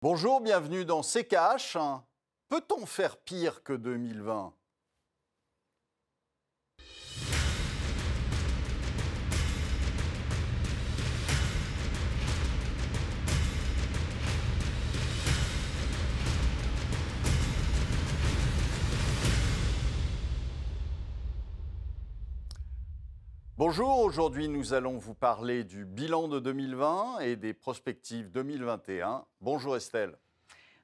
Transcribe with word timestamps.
Bonjour, 0.00 0.40
bienvenue 0.40 0.84
dans 0.84 1.02
CKH. 1.02 1.76
Peut-on 2.48 2.86
faire 2.86 3.16
pire 3.16 3.64
que 3.64 3.72
2020 3.72 4.54
Bonjour, 23.58 23.98
aujourd'hui 23.98 24.48
nous 24.48 24.72
allons 24.72 24.98
vous 24.98 25.14
parler 25.14 25.64
du 25.64 25.84
bilan 25.84 26.28
de 26.28 26.38
2020 26.38 27.18
et 27.22 27.34
des 27.34 27.52
perspectives 27.52 28.30
2021. 28.30 29.24
Bonjour 29.40 29.74
Estelle. 29.76 30.16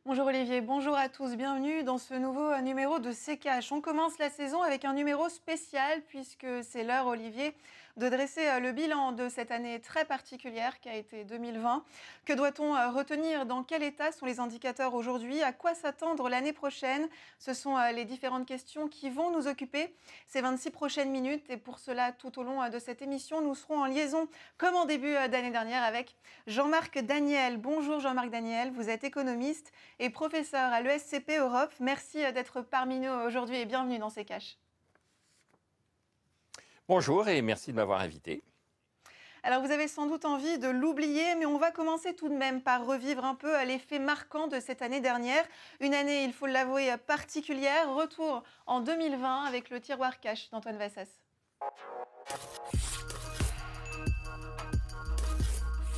Bonjour 0.04 0.26
Olivier, 0.26 0.60
bonjour 0.60 0.96
à 0.96 1.08
tous, 1.08 1.36
bienvenue 1.36 1.84
dans 1.84 1.98
ce 1.98 2.14
nouveau 2.14 2.60
numéro 2.62 2.98
de 2.98 3.12
CKH. 3.12 3.70
On 3.70 3.80
commence 3.80 4.18
la 4.18 4.28
saison 4.28 4.60
avec 4.60 4.84
un 4.84 4.92
numéro 4.92 5.28
spécial 5.28 6.02
puisque 6.08 6.48
c'est 6.64 6.82
l'heure 6.82 7.06
Olivier 7.06 7.54
de 7.96 8.08
dresser 8.08 8.46
euh, 8.48 8.60
le 8.60 8.72
bilan 8.72 9.12
de 9.12 9.28
cette 9.28 9.50
année 9.50 9.80
très 9.80 10.04
particulière 10.04 10.80
qui 10.80 10.88
a 10.88 10.96
été 10.96 11.24
2020. 11.24 11.84
Que 12.24 12.32
doit-on 12.32 12.74
euh, 12.74 12.90
retenir? 12.90 13.46
Dans 13.46 13.62
quel 13.62 13.82
état 13.82 14.10
sont 14.10 14.26
les 14.26 14.40
indicateurs 14.40 14.94
aujourd'hui? 14.94 15.42
À 15.42 15.52
quoi 15.52 15.74
s'attendre 15.74 16.28
l'année 16.28 16.52
prochaine? 16.52 17.08
Ce 17.38 17.54
sont 17.54 17.76
euh, 17.76 17.92
les 17.92 18.04
différentes 18.04 18.46
questions 18.46 18.88
qui 18.88 19.10
vont 19.10 19.30
nous 19.30 19.46
occuper 19.46 19.94
ces 20.26 20.40
26 20.40 20.70
prochaines 20.70 21.10
minutes. 21.10 21.44
Et 21.48 21.56
pour 21.56 21.78
cela, 21.78 22.10
tout 22.12 22.38
au 22.38 22.42
long 22.42 22.68
de 22.68 22.78
cette 22.78 23.00
émission, 23.00 23.40
nous 23.40 23.54
serons 23.54 23.78
en 23.78 23.86
liaison, 23.86 24.28
comme 24.58 24.74
en 24.74 24.86
début 24.86 25.12
d'année 25.12 25.50
dernière, 25.50 25.84
avec 25.84 26.16
Jean-Marc 26.46 26.98
Daniel. 26.98 27.58
Bonjour 27.58 28.00
Jean-Marc 28.00 28.30
Daniel, 28.30 28.70
vous 28.72 28.88
êtes 28.88 29.04
économiste 29.04 29.72
et 29.98 30.10
professeur 30.10 30.72
à 30.72 30.80
l'ESCP 30.80 31.38
Europe. 31.38 31.72
Merci 31.80 32.18
d'être 32.32 32.60
parmi 32.62 32.98
nous 32.98 33.10
aujourd'hui 33.10 33.56
et 33.58 33.66
bienvenue 33.66 33.98
dans 33.98 34.10
ces 34.10 34.24
caches. 34.24 34.56
Bonjour 36.86 37.28
et 37.28 37.40
merci 37.40 37.70
de 37.70 37.76
m'avoir 37.76 38.02
invité. 38.02 38.42
Alors 39.42 39.62
vous 39.62 39.70
avez 39.70 39.88
sans 39.88 40.06
doute 40.06 40.26
envie 40.26 40.58
de 40.58 40.68
l'oublier, 40.68 41.34
mais 41.38 41.46
on 41.46 41.56
va 41.56 41.70
commencer 41.70 42.14
tout 42.14 42.28
de 42.28 42.34
même 42.34 42.60
par 42.60 42.84
revivre 42.84 43.24
un 43.24 43.34
peu 43.34 43.64
l'effet 43.64 43.98
marquant 43.98 44.48
de 44.48 44.60
cette 44.60 44.82
année 44.82 45.00
dernière. 45.00 45.44
Une 45.80 45.94
année, 45.94 46.24
il 46.24 46.32
faut 46.34 46.46
l'avouer, 46.46 46.94
particulière. 47.06 47.94
Retour 47.94 48.42
en 48.66 48.80
2020 48.80 49.44
avec 49.44 49.70
le 49.70 49.80
tiroir 49.80 50.20
cash 50.20 50.50
d'Antoine 50.50 50.76
Vassas. 50.76 51.08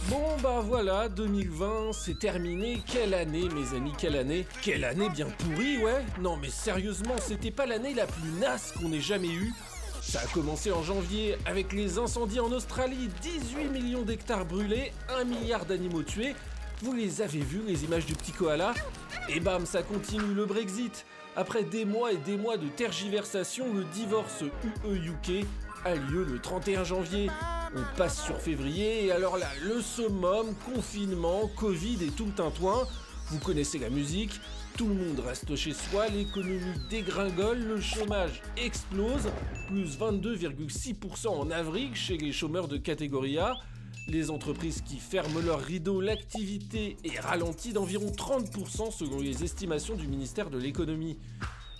Bon 0.09 0.37
bah 0.41 0.61
voilà, 0.62 1.09
2020, 1.09 1.95
c'est 1.95 2.21
terminé. 2.21 2.81
Quelle 2.87 3.12
année 3.12 3.48
mes 3.48 3.77
amis, 3.77 3.93
quelle 3.98 4.15
année 4.15 4.47
Quelle 4.62 4.84
année 4.84 5.09
bien 5.09 5.27
pourrie, 5.31 5.78
ouais 5.78 6.05
Non 6.21 6.37
mais 6.37 6.48
sérieusement, 6.48 7.17
c'était 7.19 7.50
pas 7.50 7.67
l'année 7.67 7.93
la 7.93 8.06
plus 8.06 8.31
nasse 8.39 8.71
qu'on 8.71 8.93
ait 8.93 9.00
jamais 9.00 9.33
eue. 9.33 9.53
Ça 10.09 10.21
a 10.21 10.27
commencé 10.29 10.71
en 10.71 10.85
janvier 10.85 11.37
avec 11.47 11.73
les 11.73 11.99
incendies 11.99 12.39
en 12.39 12.53
Australie, 12.53 13.09
18 13.23 13.71
millions 13.71 14.03
d'hectares 14.03 14.45
brûlés, 14.45 14.93
1 15.09 15.25
milliard 15.25 15.67
d'animaux 15.67 16.05
tués. 16.05 16.37
Vous 16.81 16.93
les 16.93 17.23
avez 17.23 17.41
vus, 17.41 17.62
les 17.67 17.83
images 17.83 18.07
du 18.07 18.15
petit 18.15 18.31
koala? 18.31 18.73
Et 19.29 19.41
bam, 19.41 19.67
ça 19.67 19.83
continue 19.83 20.33
le 20.33 20.47
Brexit. 20.47 21.05
Après 21.34 21.65
des 21.65 21.84
mois 21.84 22.12
et 22.12 22.19
des 22.19 22.37
mois 22.37 22.57
de 22.57 22.69
tergiversation, 22.69 23.75
le 23.75 23.83
divorce 23.83 24.45
UE-UK 24.84 25.45
a 25.84 25.97
lieu 25.97 26.25
le 26.25 26.39
31 26.39 26.84
janvier. 26.84 27.29
On 27.75 27.99
passe 27.99 28.23
sur 28.23 28.41
février 28.41 29.07
et 29.07 29.11
alors 29.11 29.37
là, 29.37 29.49
le 29.65 29.83
summum, 29.83 30.55
confinement, 30.73 31.51
Covid 31.57 31.99
et 32.05 32.11
tout 32.11 32.27
le 32.27 32.33
tintouin. 32.33 32.87
Vous 33.31 33.41
connaissez 33.41 33.81
la 33.81 33.91
musique, 33.91 34.41
tout 34.77 34.88
le 34.88 34.94
monde 34.94 35.20
reste 35.20 35.56
chez 35.56 35.72
soi, 35.72 36.08
l'économie 36.08 36.60
dégringole, 36.91 37.58
le 37.58 37.80
chômage 37.80 38.42
explose, 38.58 39.30
plus 39.69 39.98
22,6% 39.98 41.28
en 41.28 41.50
avril 41.50 41.94
chez 41.94 42.19
les 42.19 42.32
chômeurs 42.32 42.69
de 42.69 42.76
catégorie 42.76 43.38
A. 43.38 43.56
Les 44.09 44.31
entreprises 44.31 44.82
qui 44.82 44.98
ferment 44.98 45.41
leurs 45.41 45.60
rideaux, 45.60 46.00
l'activité 46.00 46.98
est 47.04 47.19
ralentie 47.19 47.72
d'environ 47.72 48.06
30% 48.06 48.92
selon 48.92 49.20
les 49.20 49.44
estimations 49.44 49.94
du 49.94 50.06
ministère 50.06 50.50
de 50.50 50.59
l'économie. 50.59 51.16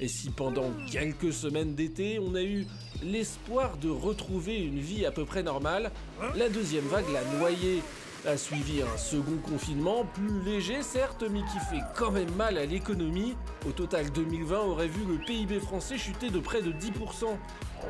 Et 0.01 0.09
si 0.09 0.31
pendant 0.31 0.71
quelques 0.91 1.33
semaines 1.33 1.75
d'été, 1.75 2.19
on 2.19 2.35
a 2.35 2.43
eu 2.43 2.67
l'espoir 3.03 3.77
de 3.77 3.91
retrouver 3.91 4.59
une 4.59 4.79
vie 4.79 5.05
à 5.05 5.11
peu 5.11 5.25
près 5.27 5.43
normale, 5.43 5.91
la 6.35 6.49
deuxième 6.49 6.87
vague 6.87 7.11
l'a 7.13 7.25
noyé 7.39 7.83
a 8.25 8.37
suivi 8.37 8.83
un 8.83 8.97
second 8.97 9.37
confinement, 9.43 10.05
plus 10.15 10.41
léger 10.43 10.83
certes, 10.83 11.25
mais 11.31 11.41
qui 11.41 11.59
fait 11.71 11.83
quand 11.95 12.11
même 12.11 12.33
mal 12.35 12.59
à 12.59 12.67
l'économie. 12.67 13.37
Au 13.69 13.73
total, 13.73 14.11
2020 14.11 14.59
aurait 14.61 14.89
vu 14.89 15.05
le 15.05 15.19
PIB 15.19 15.61
français 15.61 15.99
chuter 15.99 16.31
de 16.31 16.39
près 16.39 16.63
de 16.63 16.73
10%. 16.73 17.27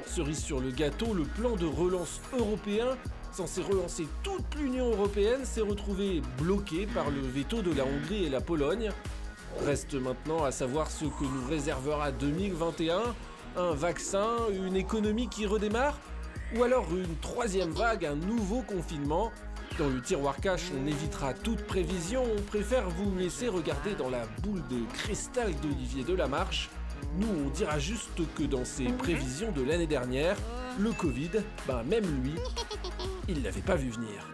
Cerise 0.07 0.43
sur 0.43 0.61
le 0.61 0.71
gâteau, 0.71 1.15
le 1.15 1.25
plan 1.25 1.57
de 1.57 1.67
relance 1.67 2.21
européen, 2.39 2.97
censé 3.33 3.63
relancer 3.63 4.07
toute 4.23 4.55
l'Union 4.57 4.91
européenne, 4.91 5.45
s'est 5.45 5.61
retrouvé 5.61 6.21
bloqué 6.39 6.87
par 6.87 7.11
le 7.11 7.21
veto 7.21 7.63
de 7.63 7.73
la 7.73 7.85
Hongrie 7.85 8.25
et 8.25 8.31
la 8.31 8.41
Pologne. 8.41 8.91
Reste 9.65 9.95
maintenant 9.95 10.45
à 10.45 10.51
savoir 10.51 10.91
ce 10.91 11.05
que 11.05 11.25
nous 11.25 11.49
réservera 11.49 12.13
2021, 12.13 13.01
un 13.57 13.73
vaccin, 13.73 14.29
une 14.53 14.77
économie 14.77 15.29
qui 15.29 15.47
redémarre, 15.47 15.99
ou 16.55 16.63
alors 16.63 16.87
une 16.95 17.17
troisième 17.21 17.71
vague, 17.71 18.05
un 18.05 18.17
nouveau 18.17 18.61
confinement? 18.63 19.33
Dans 19.79 19.89
le 19.89 20.01
tiroir 20.01 20.37
cache, 20.37 20.71
on 20.75 20.87
évitera 20.87 21.35
toute 21.35 21.67
prévision, 21.67 22.23
on 22.23 22.43
préfère 22.43 22.89
vous 22.89 23.17
laisser 23.17 23.49
regarder 23.49 23.95
dans 23.95 24.09
la 24.09 24.25
boule 24.43 24.63
de 24.69 24.85
cristal 24.95 25.55
d'Olivier 25.57 26.05
Delamarche. 26.05 26.71
Nous, 27.19 27.29
on 27.29 27.51
dira 27.51 27.79
juste 27.79 28.21
que 28.35 28.45
dans 28.45 28.65
ses 28.65 28.87
prévisions 28.87 29.53
de 29.53 29.63
l'année 29.63 29.87
dernière, 29.87 30.37
le 30.79 30.93
Covid, 30.93 31.31
ben 31.67 31.83
même 31.83 32.05
lui, 32.23 32.35
il 33.29 33.43
l'avait 33.43 33.61
pas 33.61 33.77
vu 33.77 33.91
venir. 33.91 34.27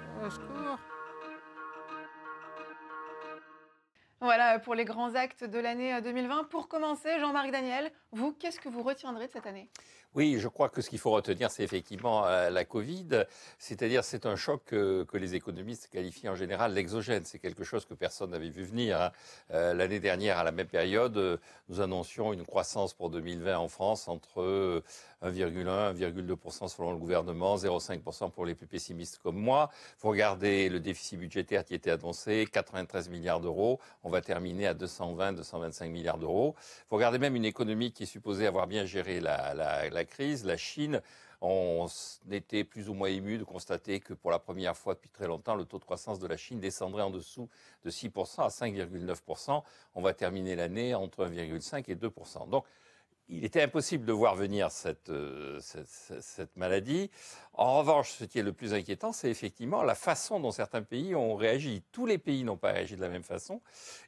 Voilà 4.21 4.61
pour 4.61 4.77
les 4.77 4.85
grands 4.85 5.15
actes 5.17 5.43
de 5.43 5.59
l'année 5.59 6.01
2020. 6.01 6.45
Pour 6.45 6.69
commencer, 6.69 7.19
Jean-Marc 7.19 7.51
Daniel, 7.51 7.91
vous, 8.13 8.33
qu'est-ce 8.33 8.61
que 8.61 8.69
vous 8.69 8.85
retiendrez 8.85 9.27
de 9.27 9.33
cette 9.33 9.47
année? 9.47 9.69
Oui, 10.15 10.37
je 10.39 10.49
crois 10.49 10.69
que 10.69 10.83
ce 10.83 10.91
qu'il 10.91 10.99
faut 10.99 11.11
retenir, 11.11 11.51
c'est 11.51 11.63
effectivement 11.63 12.27
euh, 12.27 12.51
la 12.51 12.67
Covid. 12.67 13.25
C'est-à-dire, 13.59 14.05
c'est 14.05 14.27
un 14.27 14.37
choc 14.37 14.63
que, 14.67 15.07
les 15.15 15.35
économistes 15.35 15.89
qualifient 15.91 16.29
en 16.29 16.35
général 16.35 16.75
l'exogène. 16.75 17.25
C'est 17.25 17.39
quelque 17.39 17.65
chose 17.65 17.87
que 17.87 17.95
personne 17.95 18.31
n'avait 18.31 18.51
vu 18.51 18.65
venir. 18.65 19.01
Hein. 19.01 19.13
Euh, 19.53 19.73
l'année 19.73 20.01
dernière, 20.01 20.39
à 20.39 20.45
la 20.45 20.53
même 20.53 20.67
période, 20.67 21.41
nous 21.69 21.81
annoncions 21.81 22.33
une 22.33 22.45
croissance 22.45 22.93
pour 22.93 23.09
2020 23.09 23.57
en 23.57 23.69
France 23.69 24.07
entre 24.09 24.83
1,1 25.23 25.95
1,2% 25.95 26.69
selon 26.69 26.93
le 26.93 26.99
gouvernement, 26.99 27.57
0,5% 27.57 28.31
pour 28.31 28.45
les 28.45 28.55
plus 28.55 28.67
pessimistes 28.67 29.19
comme 29.23 29.37
moi. 29.37 29.71
Vous 30.01 30.11
regardez 30.11 30.69
le 30.69 30.81
déficit 30.81 31.19
budgétaire 31.19 31.65
qui 31.65 31.75
était 31.75 31.91
annoncé, 31.91 32.47
93 32.53 33.09
milliards 33.09 33.41
d'euros. 33.41 33.81
On 34.03 34.11
va 34.11 34.21
terminer 34.21 34.67
à 34.67 34.75
220, 34.75 35.35
225 35.35 35.89
milliards 35.91 36.19
d'euros. 36.19 36.55
Vous 36.91 36.97
regardez 36.97 37.19
même 37.19 37.37
une 37.37 37.45
économie 37.45 37.93
qui 37.93 38.03
est 38.03 38.07
supposée 38.07 38.47
avoir 38.47 38.67
bien 38.67 38.85
géré 38.85 39.21
la, 39.21 39.55
la 39.55 40.02
crise, 40.05 40.45
la 40.45 40.57
Chine, 40.57 41.01
on 41.41 41.89
était 42.31 42.63
plus 42.63 42.89
ou 42.89 42.95
moins 42.95 43.09
ému 43.09 43.37
de 43.37 43.45
constater 43.45 43.99
que 43.99 44.15
pour 44.15 44.31
la 44.31 44.39
première 44.39 44.77
fois 44.77 44.95
depuis 44.95 45.11
très 45.11 45.27
longtemps, 45.27 45.57
le 45.57 45.65
taux 45.65 45.79
de 45.79 45.85
croissance 45.85 46.21
de 46.21 46.27
la 46.29 46.37
Chine 46.37 46.61
descendrait 46.61 47.03
en 47.03 47.11
dessous 47.11 47.49
de 47.85 47.91
6% 47.91 48.43
à 48.43 48.49
5,9%. 48.49 49.63
On 49.97 50.03
va 50.03 50.15
terminer 50.15 50.55
l'année 50.55 50.95
entre 50.95 51.27
1,5 51.27 51.85
et 51.89 51.97
2%. 51.97 52.49
Donc, 52.49 52.65
il 53.33 53.45
était 53.47 53.63
impossible 53.63 54.05
de 54.05 54.13
voir 54.13 54.37
venir 54.37 54.69
euh, 55.09 55.59
cette, 55.61 56.57
maladie. 56.57 57.11
En 57.55 57.79
revanche, 57.79 58.13
ce 58.13 58.25
qui 58.25 58.39
est 58.39 58.43
le 58.43 58.53
plus 58.53 58.75
inquiétant, 58.75 59.13
c'est 59.13 59.31
effectivement 59.31 59.83
la 59.83 59.95
façon 59.95 60.39
dont 60.39 60.51
certains 60.51 60.83
pays 60.83 61.15
ont 61.15 61.35
réagi. 61.35 61.83
Tous 61.93 62.05
les 62.05 62.19
pays 62.19 62.45
n'ont 62.45 62.59
pas 62.59 62.73
réagi 62.73 62.95
de 62.95 63.01
la 63.01 63.09
même 63.09 63.23
façon. 63.23 63.63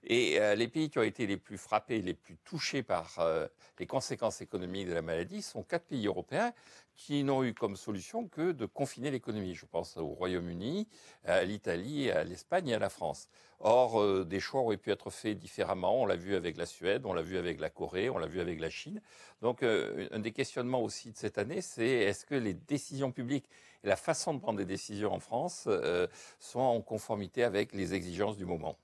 Et 0.04 0.38
euh, 0.40 0.54
les 0.54 0.68
pays 0.68 0.90
qui 0.90 0.98
ont 0.98 1.02
été 1.02 1.26
les 1.26 1.38
plus 1.38 1.56
frappés, 1.56 2.02
les 2.02 2.14
plus 2.14 2.36
touchés 2.44 2.82
par 2.82 3.18
euh, 3.18 3.46
les 3.78 3.86
conséquences 3.86 4.42
économiques 4.42 4.88
de 4.88 4.94
la 4.94 5.02
maladie 5.02 5.40
sont 5.40 5.62
quatre 5.62 5.86
pays 5.86 6.06
européens 6.06 6.52
qui 6.96 7.24
n'ont 7.24 7.42
eu 7.42 7.54
comme 7.54 7.76
solution 7.76 8.28
que 8.28 8.52
de 8.52 8.66
confiner 8.66 9.10
l'économie. 9.10 9.54
Je 9.54 9.66
pense 9.66 9.96
au 9.96 10.06
Royaume-Uni, 10.06 10.88
à 11.24 11.42
l'Italie, 11.44 12.10
à 12.10 12.24
l'Espagne 12.24 12.68
et 12.68 12.74
à 12.74 12.78
la 12.78 12.88
France. 12.88 13.28
Or, 13.60 14.00
euh, 14.00 14.24
des 14.24 14.40
choix 14.40 14.60
auraient 14.60 14.76
pu 14.76 14.90
être 14.90 15.10
faits 15.10 15.38
différemment. 15.38 16.02
On 16.02 16.06
l'a 16.06 16.16
vu 16.16 16.36
avec 16.36 16.56
la 16.56 16.66
Suède, 16.66 17.06
on 17.06 17.12
l'a 17.12 17.22
vu 17.22 17.38
avec 17.38 17.60
la 17.60 17.70
Corée, 17.70 18.10
on 18.10 18.18
l'a 18.18 18.26
vu 18.26 18.40
avec 18.40 18.60
la 18.60 18.70
Chine. 18.70 19.00
Donc, 19.40 19.62
euh, 19.62 20.08
un 20.12 20.18
des 20.18 20.32
questionnements 20.32 20.82
aussi 20.82 21.10
de 21.10 21.16
cette 21.16 21.38
année, 21.38 21.62
c'est 21.62 21.88
est-ce 21.88 22.26
que 22.26 22.34
les 22.34 22.54
décisions 22.54 23.10
publiques 23.10 23.48
et 23.82 23.88
la 23.88 23.96
façon 23.96 24.34
de 24.34 24.40
prendre 24.40 24.58
des 24.58 24.64
décisions 24.64 25.12
en 25.12 25.20
France 25.20 25.64
euh, 25.66 26.06
sont 26.38 26.60
en 26.60 26.80
conformité 26.80 27.42
avec 27.42 27.72
les 27.72 27.94
exigences 27.94 28.36
du 28.36 28.44
moment? 28.44 28.76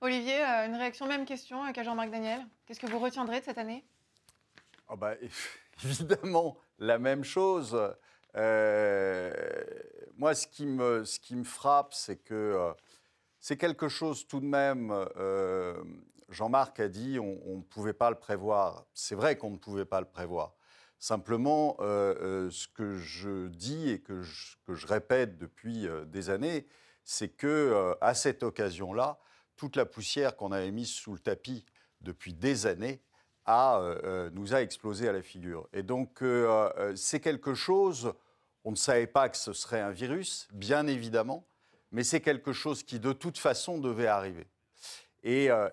Olivier, 0.00 0.40
une 0.42 0.74
réaction, 0.74 1.06
même 1.06 1.24
question 1.24 1.72
qu'à 1.72 1.82
Jean-Marc 1.82 2.10
Daniel? 2.10 2.46
Qu'est-ce 2.66 2.80
que 2.80 2.86
vous 2.86 2.98
retiendrez 2.98 3.40
de 3.40 3.44
cette 3.44 3.58
année? 3.58 3.82
Oh 4.90 4.96
bah, 4.96 5.14
Évidemment, 5.84 6.56
la 6.78 6.98
même 6.98 7.24
chose. 7.24 7.76
Euh, 8.36 9.32
moi, 10.16 10.34
ce 10.34 10.46
qui 10.46 10.66
me, 10.66 11.04
frappe, 11.44 11.94
c'est 11.94 12.16
que 12.16 12.34
euh, 12.34 12.72
c'est 13.40 13.56
quelque 13.56 13.88
chose 13.88 14.26
tout 14.26 14.40
de 14.40 14.46
même, 14.46 14.90
euh, 15.16 15.82
Jean-Marc 16.28 16.80
a 16.80 16.88
dit 16.88 17.18
on 17.18 17.56
ne 17.56 17.62
pouvait 17.62 17.92
pas 17.92 18.10
le 18.10 18.16
prévoir. 18.16 18.86
C'est 18.94 19.14
vrai 19.14 19.36
qu'on 19.36 19.50
ne 19.50 19.58
pouvait 19.58 19.84
pas 19.84 20.00
le 20.00 20.06
prévoir. 20.06 20.54
Simplement, 20.98 21.76
ce 21.80 22.66
que 22.68 22.96
je 22.96 23.48
dis 23.48 23.90
et 23.90 24.00
que 24.00 24.22
je, 24.22 24.56
que 24.64 24.74
je 24.74 24.86
répète 24.86 25.36
depuis 25.36 25.86
des 26.06 26.30
années, 26.30 26.66
c'est 27.04 27.28
que 27.28 27.94
à 28.00 28.14
cette 28.14 28.42
occasion-là, 28.42 29.18
toute 29.56 29.76
la 29.76 29.84
poussière 29.84 30.34
qu'on 30.34 30.50
avait 30.50 30.70
mise 30.70 30.88
sous 30.88 31.12
le 31.12 31.18
tapis 31.18 31.66
depuis 32.00 32.32
des 32.32 32.66
années 32.66 33.02
a, 33.46 34.30
nous 34.32 34.54
a 34.54 34.62
explosé 34.62 35.08
à 35.08 35.12
la 35.12 35.22
figure. 35.22 35.68
Et 35.72 35.82
donc, 35.82 36.22
c'est 36.94 37.20
quelque 37.20 37.54
chose, 37.54 38.12
on 38.64 38.70
ne 38.70 38.76
savait 38.76 39.06
pas 39.06 39.28
que 39.28 39.36
ce 39.36 39.52
serait 39.52 39.80
un 39.80 39.90
virus, 39.90 40.48
bien 40.52 40.86
évidemment, 40.86 41.44
mais 41.92 42.04
c'est 42.04 42.20
quelque 42.20 42.52
chose 42.52 42.82
qui 42.82 42.98
de 42.98 43.12
toute 43.12 43.38
façon 43.38 43.78
devait 43.78 44.06
arriver. 44.06 44.46
Et, 45.24 45.50
euh, 45.50 45.68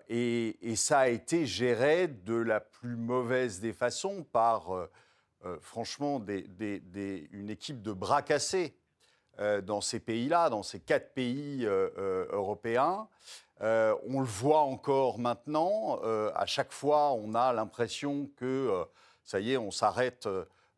ça 0.75 0.99
a 0.99 1.07
été 1.09 1.45
géré 1.45 2.07
de 2.07 2.35
la 2.35 2.61
plus 2.61 2.95
mauvaise 2.95 3.59
des 3.59 3.73
façons 3.73 4.23
par, 4.23 4.73
euh, 4.73 4.89
euh, 5.45 5.57
franchement, 5.59 6.23
une 6.27 7.49
équipe 7.49 7.81
de 7.81 7.91
bras 7.91 8.21
cassés 8.21 8.75
dans 9.63 9.81
ces 9.81 9.99
pays-là, 9.99 10.49
dans 10.49 10.61
ces 10.61 10.79
quatre 10.79 11.13
pays 11.13 11.65
européens. 11.65 13.07
On 13.61 14.19
le 14.19 14.25
voit 14.25 14.61
encore 14.61 15.19
maintenant. 15.19 15.99
à 16.35 16.45
chaque 16.45 16.71
fois, 16.71 17.13
on 17.13 17.35
a 17.35 17.53
l'impression 17.53 18.29
que, 18.35 18.85
ça 19.23 19.39
y 19.39 19.53
est, 19.53 19.57
on 19.57 19.71
s'arrête 19.71 20.27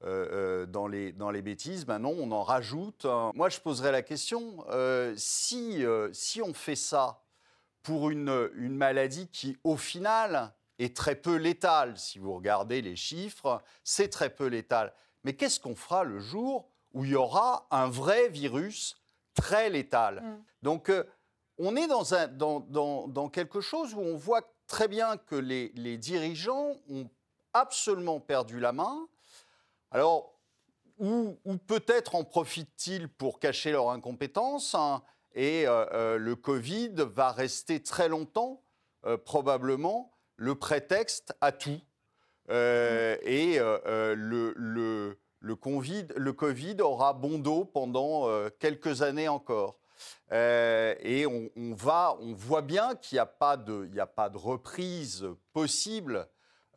euh, 0.06 0.28
euh, 0.34 0.66
dans, 0.66 0.88
les, 0.88 1.14
dans 1.14 1.32
les 1.32 1.42
bêtises. 1.42 1.88
Maintenant, 1.88 2.12
on 2.18 2.32
en 2.34 2.44
rajoute. 2.44 3.06
Moi, 3.36 3.48
je 3.48 3.62
poserais 3.62 3.94
la 3.94 4.02
question, 4.02 4.66
euh, 4.70 5.14
si, 5.16 5.86
si 6.12 6.42
on 6.42 6.54
fait 6.54 6.76
ça 6.76 7.22
pour 7.84 8.10
une, 8.10 8.50
une 8.56 8.76
maladie 8.76 9.30
qui, 9.30 9.58
au 9.64 9.78
final, 9.78 10.54
est 10.78 10.94
très 10.94 11.16
peu 11.16 11.36
létale, 11.36 11.98
si 11.98 12.20
vous 12.20 12.34
regardez 12.34 12.82
les 12.82 12.98
chiffres, 12.98 13.62
c'est 13.86 14.10
très 14.10 14.30
peu 14.30 14.48
létal. 14.48 14.94
Mais 15.24 15.34
qu'est-ce 15.38 15.62
qu'on 15.62 15.76
fera 15.76 16.04
le 16.04 16.20
jour 16.20 16.70
où 16.94 17.06
il 17.06 17.12
y 17.12 17.16
aura 17.16 17.66
un 17.72 17.88
vrai 17.88 18.28
virus 18.28 18.98
très 19.36 19.70
létal? 19.70 20.22
Mm. 20.22 20.44
Donc, 20.64 20.92
on 21.58 21.76
est 21.76 21.88
dans, 21.88 23.30
quelque 23.30 23.62
chose 23.62 23.94
où 23.94 24.00
on 24.00 24.16
voit 24.16 24.42
très 24.68 24.88
bien 24.88 25.18
que 25.18 25.36
les, 25.36 25.98
dirigeants 25.98 26.76
ont 26.90 27.10
absolument 27.54 28.20
perdu 28.20 28.60
la 28.60 28.72
main, 28.72 29.08
alors, 29.92 30.34
ou, 30.98 31.36
peut-être 31.68 32.16
en 32.16 32.24
profitent-ils 32.24 33.08
pour 33.08 33.40
cacher 33.40 33.72
leur 33.72 33.92
incompétence 33.92 34.74
hein, 34.76 35.04
et 35.36 35.68
euh, 35.68 35.86
euh, 35.94 36.18
le 36.18 36.36
Covid 36.36 36.94
va 37.14 37.32
rester 37.32 37.82
très 37.82 38.08
longtemps, 38.10 38.64
euh, 39.06 39.18
probablement, 39.18 40.12
le 40.36 40.56
prétexte 40.56 41.36
à 41.42 41.52
tout. 41.52 41.80
et 42.50 43.60
le, 43.60 45.16
COVID, 45.56 46.82
aura 46.82 47.14
bon 47.14 47.40
dos 47.40 47.66
pendant 47.66 48.28
quelques 48.60 49.02
années 49.02 49.28
encore. 49.28 49.80
Et 50.34 51.26
on, 51.28 51.50
on, 51.56 51.74
va, 51.76 52.18
on 52.20 52.34
voit 52.34 52.64
bien 52.64 52.96
qu'il 52.96 53.18
n'y 53.18 53.20
a, 53.20 53.26
pas 53.26 53.56
de, 53.56 53.90
a 54.00 54.08
pas 54.08 54.30
de 54.30 54.38
reprise 54.38 55.28
possible 55.54 56.28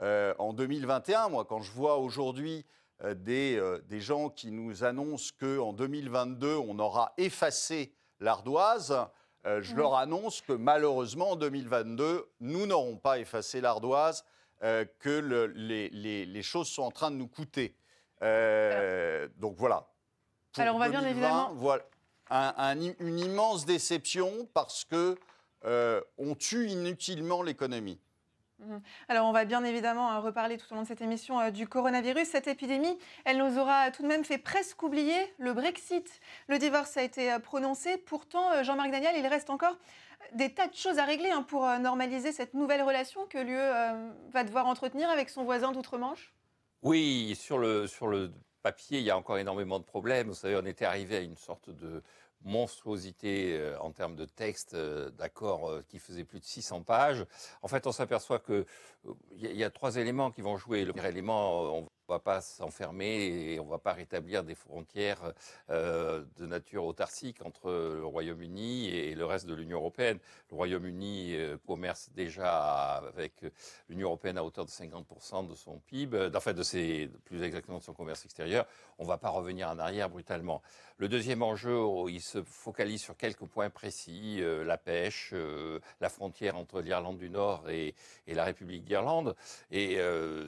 en 0.01 0.53
2021. 0.53 1.31
Moi, 1.31 1.45
quand 1.47 1.63
je 1.63 1.73
vois 1.73 1.97
aujourd'hui 1.97 2.67
euh, 3.05 3.15
des, 3.15 3.57
euh, 3.59 3.83
des, 3.89 4.01
gens 4.01 4.31
qui 4.31 4.51
nous 4.51 4.83
annoncent 4.83 5.33
qu'en 5.39 5.75
2022, 5.75 6.57
on 6.57 6.79
aura 6.79 7.13
effacé 7.19 7.93
l'ardoise. 8.21 8.97
Euh, 9.45 9.61
je 9.61 9.77
leur 9.77 9.97
annonce 9.97 10.41
que 10.41 10.55
malheureusement, 10.55 11.33
en 11.33 11.37
2022, 11.37 12.27
nous 12.41 12.67
n'aurons 12.67 12.97
pas 12.97 13.19
effacé 13.19 13.61
l'ardoise, 13.61 14.25
que 14.63 15.53
les, 15.55 15.91
les, 16.25 16.43
choses 16.43 16.69
sont 16.69 16.85
en 16.85 16.91
train 16.91 17.11
de 17.11 17.17
nous 17.17 17.29
coûter. 17.29 17.77
donc 18.23 19.55
voilà. 19.59 19.87
Alors 20.57 20.77
on 20.77 20.79
va 20.79 20.89
bien 20.89 21.05
évidemment. 21.05 21.53
Voilà, 21.53 21.85
une 22.31 23.19
immense 23.19 23.67
déception 23.67 24.49
parce 24.55 24.85
que 24.85 25.17
on 26.19 26.35
tue 26.35 26.69
inutilement 26.69 27.43
l'économie. 27.43 27.99
Mhm. 28.59 28.81
Alors 29.09 29.27
on 29.27 29.33
va 29.33 29.45
bien 29.45 29.63
évidemment 29.65 30.11
hein, 30.11 30.19
reparler 30.19 30.57
tout 30.57 30.67
au 30.73 30.77
long 30.77 30.83
de 30.83 30.87
cette 30.87 31.03
émission 31.03 31.39
euh, 31.41 31.51
du 31.51 31.69
coronavirus. 31.69 32.29
Cette 32.29 32.47
épidémie, 32.47 32.99
elle 33.25 33.39
nous 33.39 33.59
aura 33.59 33.91
tout 33.91 34.03
de 34.03 34.09
même 34.09 34.25
fait 34.25 34.39
presque 34.39 34.83
oublier 34.83 35.17
le 35.39 35.53
Brexit. 35.53 36.21
Le 36.49 36.59
divorce 36.59 36.97
a 36.97 37.03
été 37.03 37.33
euh, 37.33 37.39
prononcé. 37.39 37.99
Pourtant, 37.99 38.51
euh, 38.53 38.63
Jean-Marc 38.63 38.91
Daniel, 38.91 39.15
il 39.17 39.27
reste 39.27 39.51
encore 39.51 39.77
des 40.33 40.53
tas 40.53 40.69
de 40.69 40.75
choses 40.75 40.99
à 40.99 41.05
régler 41.05 41.31
hein, 41.31 41.43
pour 41.43 41.67
normaliser 41.79 42.33
cette 42.33 42.55
nouvelle 42.55 42.83
relation 42.83 43.27
que 43.27 43.39
l'UE 43.39 44.33
va 44.33 44.45
devoir 44.45 44.67
entretenir 44.67 45.09
avec 45.11 45.29
son 45.29 45.45
voisin 45.45 45.73
d'outre-Manche. 45.73 46.35
Oui, 46.83 47.37
sur 47.39 47.59
le, 47.59 47.87
sur 47.87 48.09
le 48.09 48.33
papier, 48.67 48.99
il 48.99 49.05
y 49.05 49.13
a 49.13 49.17
encore 49.17 49.39
énormément 49.39 49.79
de 49.79 49.85
problèmes. 49.85 50.27
Vous 50.27 50.35
savez, 50.35 50.57
on 50.57 50.67
était 50.67 50.85
arrivé 50.85 51.19
à 51.19 51.21
une 51.21 51.37
sorte 51.37 51.71
de 51.71 52.03
monstruosité 52.43 53.57
euh, 53.57 53.79
en 53.79 53.93
termes 53.93 54.17
de 54.17 54.25
texte 54.25 54.75
euh, 54.75 55.09
d'accord 55.11 55.71
euh, 55.71 55.85
qui 55.89 56.01
faisait 56.01 56.25
plus 56.25 56.41
de 56.41 56.45
600 56.45 56.83
pages. 56.83 57.25
En 57.63 57.69
fait, 57.69 57.87
on 57.87 57.93
s'aperçoit 57.93 58.41
qu'il 58.41 58.65
y, 59.37 59.47
y, 59.47 59.63
a 59.63 59.71
trois 59.71 59.97
éléments 59.99 60.33
qui 60.33 60.41
vont 60.41 60.57
jouer. 60.57 60.85
Le 60.85 60.93
premier 60.93 61.11
élément, 61.11 61.77
on 61.77 61.89
on 62.09 62.13
ne 62.13 62.17
va 62.17 62.21
pas 62.21 62.41
s'enfermer 62.41 63.53
et 63.53 63.61
on 63.61 63.65
ne 63.65 63.71
va 63.71 63.79
pas 63.79 63.93
rétablir 63.93 64.45
des 64.45 64.55
frontières 64.55 65.33
euh, 65.71 66.25
de 66.37 66.47
nature 66.47 66.85
autarcique 66.85 67.45
entre 67.45 67.71
le 67.71 68.05
Royaume-Uni 68.05 68.89
et 68.89 69.15
le 69.15 69.25
reste 69.25 69.47
de 69.47 69.55
l'Union 69.55 69.79
européenne. 69.79 70.19
Le 70.51 70.57
Royaume-Uni 70.57 71.35
euh, 71.35 71.57
commerce 71.67 72.11
déjà 72.15 72.97
avec 72.97 73.33
l'Union 73.89 74.09
européenne 74.09 74.39
à 74.39 74.45
hauteur 74.45 74.65
de 74.65 74.71
50% 74.71 75.49
de 75.49 75.55
son 75.55 75.79
PIB, 75.81 76.31
enfin 76.35 76.53
de 76.53 76.63
ses, 76.63 77.11
plus 77.25 77.43
exactement 77.43 77.79
de 77.79 77.83
son 77.83 77.95
commerce 77.95 78.25
extérieur. 78.25 78.67
On 78.99 79.03
ne 79.03 79.09
va 79.09 79.19
pas 79.19 79.31
revenir 79.31 79.69
en 79.69 79.79
arrière 79.79 80.09
brutalement. 80.09 80.63
Le 80.99 81.09
deuxième 81.09 81.43
enjeu, 81.43 81.77
oh, 81.77 82.09
il 82.09 82.23
se 82.23 82.43
focalise 82.43 83.03
sur 83.03 83.17
quelques 83.17 83.45
points 83.45 83.69
précis 83.69 84.39
euh, 84.41 84.65
la 84.65 84.79
pêche, 84.79 85.35
la 86.01 86.09
frontière 86.09 86.57
entre 86.57 86.81
l'Irlande 86.81 87.19
du 87.19 87.29
Nord 87.29 87.69
et, 87.69 87.95
la 88.27 88.45
République 88.45 88.85
d'Irlande. 88.85 89.37
Et 89.71 89.99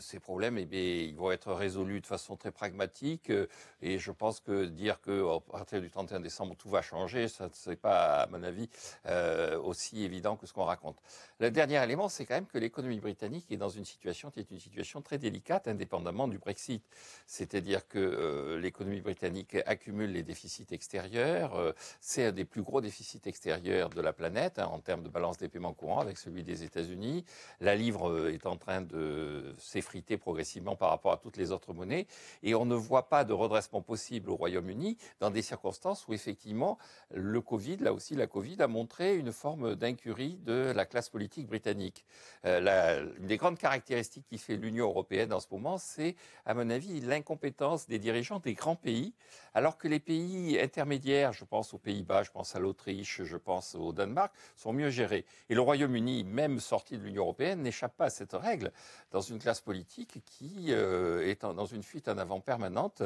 ces 0.00 0.18
problèmes, 0.20 0.58
eh 0.58 0.64
bien, 0.64 0.80
ils 0.80 1.14
vont 1.14 1.30
être 1.30 1.52
résolu 1.52 2.00
de 2.00 2.06
façon 2.06 2.36
très 2.36 2.50
pragmatique. 2.50 3.30
Euh, 3.30 3.46
et 3.82 3.98
je 3.98 4.10
pense 4.10 4.40
que 4.40 4.64
dire 4.64 5.00
qu'à 5.00 5.40
partir 5.50 5.80
du 5.80 5.90
31 5.90 6.20
décembre, 6.20 6.56
tout 6.56 6.68
va 6.68 6.82
changer, 6.82 7.28
ça 7.28 7.48
n'est 7.66 7.76
pas, 7.76 8.22
à 8.22 8.26
mon 8.26 8.42
avis, 8.42 8.68
euh, 9.06 9.58
aussi 9.58 10.04
évident 10.04 10.36
que 10.36 10.46
ce 10.46 10.52
qu'on 10.52 10.64
raconte. 10.64 11.00
Le 11.38 11.50
dernier 11.50 11.82
élément, 11.82 12.08
c'est 12.08 12.26
quand 12.26 12.34
même 12.34 12.46
que 12.46 12.58
l'économie 12.58 13.00
britannique 13.00 13.46
est 13.50 13.56
dans 13.56 13.68
une 13.68 13.84
situation 13.84 14.30
qui 14.30 14.40
est 14.40 14.50
une 14.50 14.58
situation 14.58 15.02
très 15.02 15.18
délicate, 15.18 15.68
indépendamment 15.68 16.28
du 16.28 16.38
Brexit. 16.38 16.82
C'est-à-dire 17.26 17.86
que 17.86 17.98
euh, 17.98 18.58
l'économie 18.58 19.00
britannique 19.00 19.56
accumule 19.66 20.12
les 20.12 20.22
déficits 20.38 20.72
extérieurs. 20.72 21.74
c'est 22.00 22.26
un 22.26 22.32
des 22.32 22.44
plus 22.44 22.62
gros 22.62 22.80
déficits 22.80 23.20
extérieurs 23.26 23.90
de 23.90 24.00
la 24.00 24.12
planète 24.12 24.60
hein, 24.60 24.68
en 24.70 24.78
termes 24.78 25.02
de 25.02 25.08
balance 25.08 25.36
des 25.36 25.48
paiements 25.48 25.72
courants 25.72 25.98
avec 25.98 26.16
celui 26.16 26.44
des 26.44 26.62
États-Unis. 26.62 27.24
La 27.60 27.74
livre 27.74 28.28
est 28.28 28.46
en 28.46 28.56
train 28.56 28.82
de 28.82 29.52
s'effriter 29.58 30.16
progressivement 30.16 30.76
par 30.76 30.90
rapport 30.90 31.12
à 31.12 31.16
toutes 31.16 31.36
les 31.36 31.50
autres 31.50 31.72
monnaies. 31.72 32.06
Et 32.44 32.54
on 32.54 32.66
ne 32.66 32.76
voit 32.76 33.08
pas 33.08 33.24
de 33.24 33.32
redressement 33.32 33.82
possible 33.82 34.30
au 34.30 34.36
Royaume-Uni 34.36 34.96
dans 35.18 35.30
des 35.30 35.42
circonstances 35.42 36.06
où 36.06 36.12
effectivement 36.12 36.78
le 37.12 37.40
Covid, 37.40 37.78
là 37.78 37.92
aussi 37.92 38.14
la 38.14 38.28
Covid, 38.28 38.62
a 38.62 38.68
montré 38.68 39.16
une 39.16 39.32
forme 39.32 39.74
d'incurie 39.74 40.38
de 40.44 40.72
la 40.74 40.86
classe 40.86 41.08
politique 41.08 41.48
britannique. 41.48 42.04
Euh, 42.44 43.10
une 43.18 43.26
des 43.26 43.36
grandes 43.36 43.58
caractéristiques 43.58 44.26
qui 44.28 44.38
fait 44.38 44.56
l'Union 44.56 44.86
européenne 44.86 45.32
en 45.32 45.40
ce 45.40 45.48
moment, 45.50 45.78
c'est 45.78 46.14
à 46.46 46.54
mon 46.54 46.70
avis 46.70 47.00
l'incompétence 47.00 47.88
des 47.88 47.98
dirigeants 47.98 48.38
des 48.38 48.54
grands 48.54 48.76
pays, 48.76 49.14
alors 49.54 49.78
que 49.78 49.88
les 49.88 50.00
pays 50.00 50.27
intermédiaires, 50.60 51.32
je 51.32 51.44
pense 51.44 51.74
aux 51.74 51.78
Pays-Bas, 51.78 52.22
je 52.22 52.30
pense 52.30 52.54
à 52.56 52.58
l'Autriche, 52.58 53.22
je 53.22 53.36
pense 53.36 53.74
au 53.74 53.92
Danemark, 53.92 54.32
sont 54.56 54.72
mieux 54.72 54.90
gérés. 54.90 55.24
Et 55.48 55.54
le 55.54 55.60
Royaume-Uni, 55.60 56.24
même 56.24 56.60
sorti 56.60 56.98
de 56.98 57.02
l'Union 57.02 57.22
européenne, 57.22 57.62
n'échappe 57.62 57.96
pas 57.96 58.06
à 58.06 58.10
cette 58.10 58.32
règle 58.32 58.72
dans 59.10 59.20
une 59.20 59.38
classe 59.38 59.60
politique 59.60 60.22
qui 60.24 60.66
euh, 60.68 61.26
est 61.26 61.42
dans 61.42 61.66
une 61.66 61.82
fuite 61.82 62.08
en 62.08 62.18
avant 62.18 62.40
permanente 62.40 63.02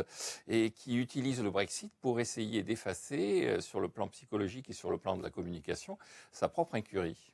et 0.48 0.70
qui 0.70 0.96
utilise 0.96 1.42
le 1.42 1.50
Brexit 1.50 1.92
pour 2.00 2.20
essayer 2.20 2.62
d'effacer, 2.62 3.46
euh, 3.46 3.60
sur 3.60 3.80
le 3.80 3.88
plan 3.88 4.08
psychologique 4.08 4.70
et 4.70 4.74
sur 4.74 4.90
le 4.90 4.98
plan 4.98 5.16
de 5.16 5.22
la 5.22 5.30
communication, 5.30 5.98
sa 6.30 6.48
propre 6.48 6.74
incurie. 6.74 7.32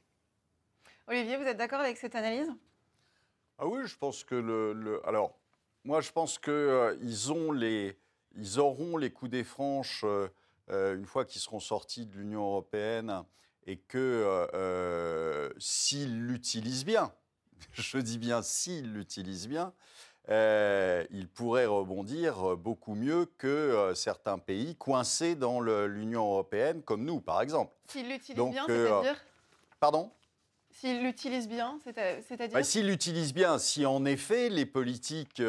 Olivier, 1.07 1.37
vous 1.37 1.45
êtes 1.45 1.57
d'accord 1.57 1.80
avec 1.80 1.97
cette 1.97 2.14
analyse? 2.14 2.50
Ah 3.59 3.66
oui, 3.66 3.80
je 3.87 3.97
pense 3.97 4.25
que 4.25 4.35
le, 4.35 5.00
alors 5.07 5.37
moi 5.85 6.00
je 6.00 6.12
pense 6.12 6.38
que 6.38 6.50
euh, 6.50 6.97
ils 7.00 7.33
ont 7.33 7.50
les 7.50 7.97
ils 8.37 8.58
auront 8.58 8.97
les 8.97 9.11
coups 9.11 9.30
des 9.30 9.44
franches 9.44 10.04
euh, 10.04 10.97
une 10.97 11.06
fois 11.06 11.25
qu'ils 11.25 11.40
seront 11.40 11.61
sortis 11.61 12.06
de 12.06 12.14
l'Union 12.16 12.42
européenne 12.42 13.25
et 13.66 13.78
que 13.78 15.50
s'ils 15.58 16.26
l'utilisent 16.26 16.85
bien, 16.85 17.12
je 17.73 17.99
dis 17.99 18.18
bien 18.18 18.42
s'ils 18.42 18.92
l'utilisent 18.92 19.49
bien, 19.49 19.73
euh, 20.30 21.04
il 21.11 21.26
pourrait 21.26 21.64
rebondir 21.66 22.56
beaucoup 22.56 22.94
mieux 22.94 23.26
que 23.38 23.47
euh, 23.47 23.94
certains 23.94 24.38
pays 24.38 24.76
coincés 24.76 25.35
dans 25.35 25.61
l'Union 25.61 26.25
européenne, 26.25 26.82
comme 26.82 27.04
nous, 27.04 27.20
par 27.20 27.40
exemple. 27.40 27.75
S'il 27.87 28.08
l'utilise 28.08 28.44
bien, 28.50 28.66
euh, 28.68 28.87
c'est-à-dire? 28.87 29.25
Pardon? 29.80 30.11
S'il 30.80 31.02
l'utilise 31.02 31.49
bien, 31.49 31.78
c'est-à-dire 31.82 32.54
bah, 32.54 32.62
S'il 32.62 32.87
l'utilise 32.87 33.35
bien, 33.35 33.58
si 33.58 33.85
en 33.85 34.04
effet 34.04 34.49
les 34.49 34.66
politiques 34.66 35.42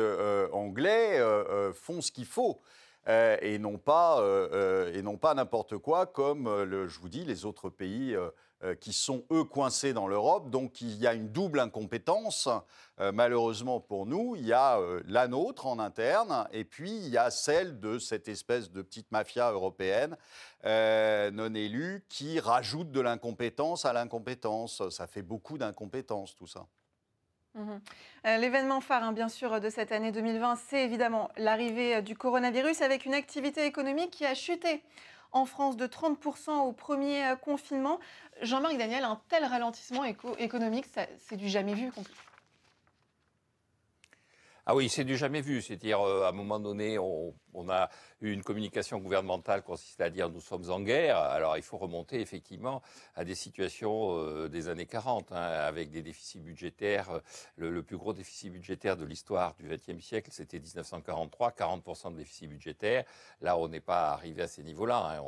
anglais 0.51 1.19
font 1.73 2.01
ce 2.01 2.11
qu'il 2.11 2.25
faut. 2.25 2.59
et 3.07 3.59
non 3.59 3.77
pas, 3.77 4.23
et 4.93 5.01
non 5.03 5.17
pas 5.17 5.35
n'importe 5.35 5.77
quoi 5.77 6.07
comme, 6.07 6.47
je 6.87 6.99
vous 6.99 7.09
dis, 7.09 7.25
les 7.25 7.45
autres 7.45 7.69
pays 7.69 8.15
euh, 8.15 8.29
qui 8.79 8.93
sont, 8.93 9.23
eux, 9.31 9.43
coincés 9.43 9.93
dans 9.93 10.07
l'Europe. 10.07 10.49
Donc 10.49 10.81
il 10.81 10.95
y 10.97 11.07
a 11.07 11.13
une 11.13 11.29
double 11.29 11.59
incompétence, 11.59 12.49
euh, 12.99 13.11
malheureusement 13.11 13.79
pour 13.79 14.05
nous. 14.05 14.35
Il 14.35 14.45
y 14.45 14.53
a 14.53 14.79
euh, 14.79 15.01
la 15.07 15.27
nôtre 15.27 15.65
en 15.65 15.79
interne, 15.79 16.47
et 16.51 16.65
puis 16.65 16.91
il 16.91 17.09
y 17.09 17.17
a 17.17 17.31
celle 17.31 17.79
de 17.79 17.99
cette 17.99 18.27
espèce 18.27 18.71
de 18.71 18.81
petite 18.81 19.11
mafia 19.11 19.51
européenne 19.51 20.17
non 20.63 21.53
élue 21.53 22.03
qui 22.09 22.39
rajoute 22.39 22.91
de 22.91 22.99
l'incompétence 22.99 23.85
à 23.85 23.93
l'incompétence. 23.93 24.89
Ça 24.89 25.07
fait 25.07 25.21
beaucoup 25.21 25.57
d'incompétence, 25.57 26.35
tout 26.35 26.47
ça. 26.47 26.65
Mhm. 27.55 27.79
L'événement 28.25 28.81
phare, 28.81 29.03
hein, 29.03 29.13
bien 29.13 29.29
sûr, 29.29 29.61
de 29.61 29.69
cette 29.69 29.93
année 29.93 30.11
2020, 30.11 30.57
c'est 30.67 30.83
évidemment 30.83 31.29
l'arrivée 31.37 32.01
du 32.01 32.15
coronavirus 32.15 32.81
avec 32.81 33.05
une 33.05 33.13
activité 33.13 33.65
économique 33.65 34.11
qui 34.11 34.25
a 34.25 34.35
chuté 34.35 34.83
en 35.31 35.45
France 35.45 35.77
de 35.77 35.87
30% 35.87 36.51
au 36.67 36.71
premier 36.71 37.33
confinement. 37.41 37.99
Jean-Marc 38.41 38.77
Daniel, 38.77 39.03
un 39.03 39.21
tel 39.29 39.43
ralentissement 39.43 40.03
économique, 40.03 40.85
c'est 41.17 41.37
du 41.37 41.49
jamais 41.49 41.73
vu. 41.73 41.91
Ah 44.71 44.75
oui, 44.75 44.87
c'est 44.87 45.03
du 45.03 45.17
jamais 45.17 45.41
vu. 45.41 45.63
C'est-à-dire, 45.63 45.99
euh, 45.99 46.25
à 46.25 46.29
un 46.29 46.31
moment 46.31 46.59
donné, 46.59 46.99
on, 46.99 47.33
a 47.69 47.89
eu 48.21 48.31
une 48.31 48.43
communication 48.43 48.99
gouvernementale 48.99 49.63
consistait 49.63 50.03
à 50.03 50.09
dire 50.09 50.29
nous 50.29 50.41
sommes 50.41 50.69
en 50.69 50.79
guerre. 50.79 51.17
Alors, 51.17 51.57
il 51.57 51.63
faut 51.63 51.77
remonter 51.77 52.19
effectivement 52.21 52.81
à 53.15 53.23
des 53.23 53.35
situations 53.35 54.17
euh, 54.17 54.49
des 54.49 54.67
années 54.69 54.85
40, 54.85 55.31
hein, 55.31 55.35
avec 55.35 55.91
des 55.91 56.01
déficits 56.01 56.39
budgétaires. 56.39 57.21
Le, 57.57 57.81
plus 57.83 57.97
gros 57.97 58.13
déficit 58.13 58.51
budgétaire 58.51 58.97
de 58.97 59.05
l'histoire 59.05 59.55
du 59.55 59.67
XXe 59.67 60.03
siècle, 60.03 60.29
c'était 60.31 60.59
1943, 60.59 61.51
40% 61.51 62.11
de 62.13 62.17
déficit 62.17 62.49
budgétaire. 62.49 63.05
Là, 63.41 63.57
on 63.57 63.67
n'est 63.67 63.79
pas 63.79 64.11
arrivé 64.11 64.41
à 64.43 64.47
ces 64.47 64.63
niveaux-là. 64.63 65.17
Hein. 65.17 65.23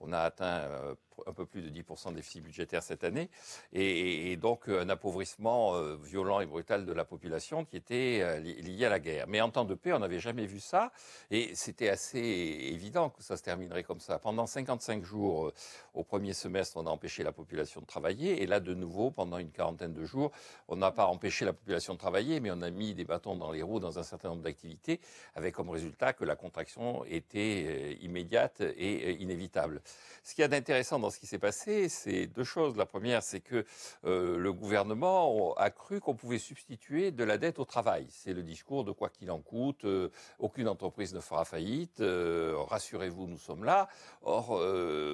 On, 0.00 0.12
a 0.12 0.20
atteint 0.20 0.60
euh, 0.60 0.94
un 1.26 1.32
peu 1.32 1.46
plus 1.46 1.62
de 1.62 1.70
10% 1.70 2.10
de 2.10 2.16
déficit 2.16 2.42
budgétaire 2.42 2.82
cette 2.82 3.04
année, 3.04 3.30
et, 3.72 4.36
donc 4.36 4.68
un 4.68 4.88
appauvrissement 4.88 5.74
euh, 5.74 5.96
violent 5.96 6.40
et 6.40 6.46
brutal 6.46 6.84
de 6.84 6.92
la 6.92 7.04
population 7.04 7.64
qui 7.64 7.76
était 7.76 8.20
euh, 8.22 8.38
lié 8.38 8.84
à 8.84 8.90
la 8.90 9.00
guerre. 9.00 9.26
Mais 9.28 9.40
en 9.40 9.50
temps 9.50 9.64
de 9.64 9.74
paix, 9.74 9.92
on 9.92 9.98
n'avait 9.98 10.20
jamais 10.20 10.46
vu 10.46 10.60
ça, 10.60 10.92
et 11.30 11.45
c'était 11.54 11.88
assez 11.88 12.18
évident 12.18 13.10
que 13.10 13.22
ça 13.22 13.36
se 13.36 13.42
terminerait 13.42 13.82
comme 13.82 14.00
ça. 14.00 14.18
Pendant 14.18 14.46
55 14.46 15.04
jours, 15.04 15.46
euh, 15.46 15.54
au 15.94 16.04
premier 16.04 16.32
semestre, 16.32 16.76
on 16.76 16.86
a 16.86 16.90
empêché 16.90 17.22
la 17.22 17.32
population 17.32 17.80
de 17.80 17.86
travailler, 17.86 18.42
et 18.42 18.46
là, 18.46 18.60
de 18.60 18.74
nouveau, 18.74 19.10
pendant 19.10 19.38
une 19.38 19.50
quarantaine 19.50 19.92
de 19.92 20.04
jours, 20.04 20.30
on 20.68 20.76
n'a 20.76 20.90
pas 20.90 21.06
empêché 21.06 21.44
la 21.44 21.52
population 21.52 21.94
de 21.94 21.98
travailler, 21.98 22.40
mais 22.40 22.50
on 22.50 22.62
a 22.62 22.70
mis 22.70 22.94
des 22.94 23.04
bâtons 23.04 23.36
dans 23.36 23.52
les 23.52 23.62
roues 23.62 23.80
dans 23.80 23.98
un 23.98 24.02
certain 24.02 24.30
nombre 24.30 24.42
d'activités, 24.42 25.00
avec 25.34 25.54
comme 25.54 25.70
résultat 25.70 26.12
que 26.12 26.24
la 26.24 26.36
contraction 26.36 27.04
était 27.04 27.94
immédiate 28.00 28.60
et 28.60 29.12
inévitable. 29.22 29.80
Ce 30.22 30.34
qui 30.34 30.42
est 30.42 30.48
d'intéressant 30.48 30.98
dans 30.98 31.10
ce 31.10 31.18
qui 31.18 31.26
s'est 31.26 31.38
passé, 31.38 31.88
c'est 31.88 32.26
deux 32.26 32.44
choses. 32.44 32.76
La 32.76 32.86
première, 32.86 33.22
c'est 33.22 33.40
que 33.40 33.64
euh, 34.04 34.36
le 34.38 34.52
gouvernement 34.52 35.54
a 35.54 35.70
cru 35.70 36.00
qu'on 36.00 36.14
pouvait 36.14 36.38
substituer 36.38 37.10
de 37.10 37.24
la 37.24 37.38
dette 37.38 37.58
au 37.58 37.64
travail. 37.64 38.06
C'est 38.10 38.32
le 38.32 38.42
discours 38.42 38.84
de 38.84 38.92
quoi 38.92 39.08
qu'il 39.08 39.30
en 39.30 39.40
coûte, 39.40 39.84
euh, 39.84 40.10
aucune 40.38 40.68
entreprise 40.68 41.14
ne 41.14 41.20
fera 41.20 41.35
faillite, 41.44 42.00
euh, 42.00 42.54
rassurez-vous, 42.68 43.26
nous 43.26 43.38
sommes 43.38 43.64
là. 43.64 43.88
Or, 44.22 44.50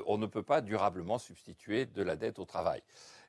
on 0.06 0.18
ne 0.18 0.26
peut 0.26 0.42
pas 0.42 0.60
durablement 0.60 1.18
substituer 1.18 1.86
de 1.86 2.02
la 2.02 2.16
dette 2.16 2.38
au 2.38 2.44
travail. 2.44 2.82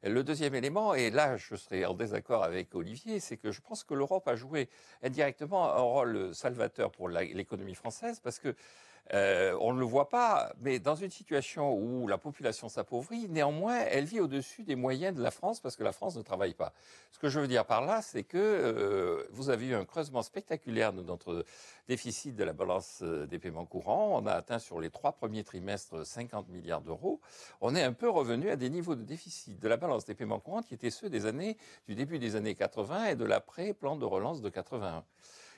Le 0.04 0.22
deuxième 0.22 0.54
élément, 0.54 0.94
et 0.94 1.10
là 1.12 1.38
je 1.38 1.56
serai 1.56 1.86
en 1.86 1.94
désaccord 1.94 2.44
avec 2.44 2.76
Olivier, 2.76 3.22
c'est 3.22 3.38
que 3.38 3.54
je 3.54 3.62
pense 3.62 3.86
que 3.86 3.94
l'Europe 3.94 4.28
a 4.28 4.36
joué 4.36 4.70
indirectement 5.02 5.74
un 5.74 5.82
rôle 5.82 6.36
salvateur 6.36 6.92
pour 6.92 7.08
l'économie 7.08 7.74
française 7.74 8.20
parce 8.20 8.38
que 8.38 8.54
euh, 9.14 9.56
on 9.60 9.74
ne 9.74 9.80
le 9.80 9.86
voit 9.86 10.08
pas, 10.08 10.54
mais 10.62 10.80
dans 10.80 10.96
une 10.96 11.12
situation 11.12 11.74
où 11.74 12.08
la 12.08 12.18
population 12.18 12.70
s'appauvrit, 12.70 13.28
néanmoins, 13.28 13.80
elle 13.80 14.06
vit 14.06 14.22
au-dessus 14.22 14.64
des 14.64 14.76
moyens 14.76 15.16
de 15.16 15.22
la 15.22 15.30
France 15.30 15.60
parce 15.60 15.76
que 15.76 15.84
la 15.84 15.92
France 15.92 16.16
ne 16.16 16.22
travaille 16.22 16.54
pas. 16.54 16.74
Ce 17.12 17.20
que 17.20 17.28
je 17.28 17.40
veux 17.40 17.48
dire 17.48 17.66
par 17.66 17.86
là, 17.86 18.02
c'est 18.02 18.24
que 18.24 18.38
euh, 18.38 19.28
vous 19.32 19.50
avez 19.50 19.68
eu 19.68 19.76
un 19.76 19.84
creusement 19.84 20.22
spectaculaire 20.22 20.94
de 20.94 21.04
notre 21.04 21.46
déficit 21.88 22.36
de 22.36 22.44
la 22.44 22.54
balance 22.54 23.02
euh, 23.04 23.28
des 23.28 23.40
paiements 23.40 23.66
courants. 23.66 24.18
On 24.22 24.26
a 24.26 24.32
atteint 24.32 24.60
sur 24.60 24.80
les 24.80 24.90
trois 24.90 25.12
premiers 25.12 25.44
trimestres 25.44 26.06
50 26.06 26.48
milliards 26.50 26.82
d'euros. 26.82 27.20
On 27.60 27.76
est 27.76 27.84
un 27.84 27.94
peu 27.94 28.10
revenu 28.10 28.50
à 28.50 28.56
des 28.56 28.70
niveaux 28.70 28.96
de 28.96 29.04
déficit 29.04 29.60
de 29.60 29.68
la 29.68 29.78
balance 29.78 30.06
des 30.06 30.16
paiements 30.16 30.40
courants 30.40 30.62
qui 30.64 30.74
étaient 30.74 30.90
ceux 30.90 31.10
des 31.10 31.26
années, 31.26 31.58
du 31.88 31.96
début 31.96 32.20
des 32.20 32.36
années 32.38 32.56
80 32.56 33.06
et 33.08 33.16
de 33.16 33.26
l'après-plan 33.26 33.98
de 33.98 34.06
relance 34.06 34.42
de 34.42 34.50
81. 34.50 35.04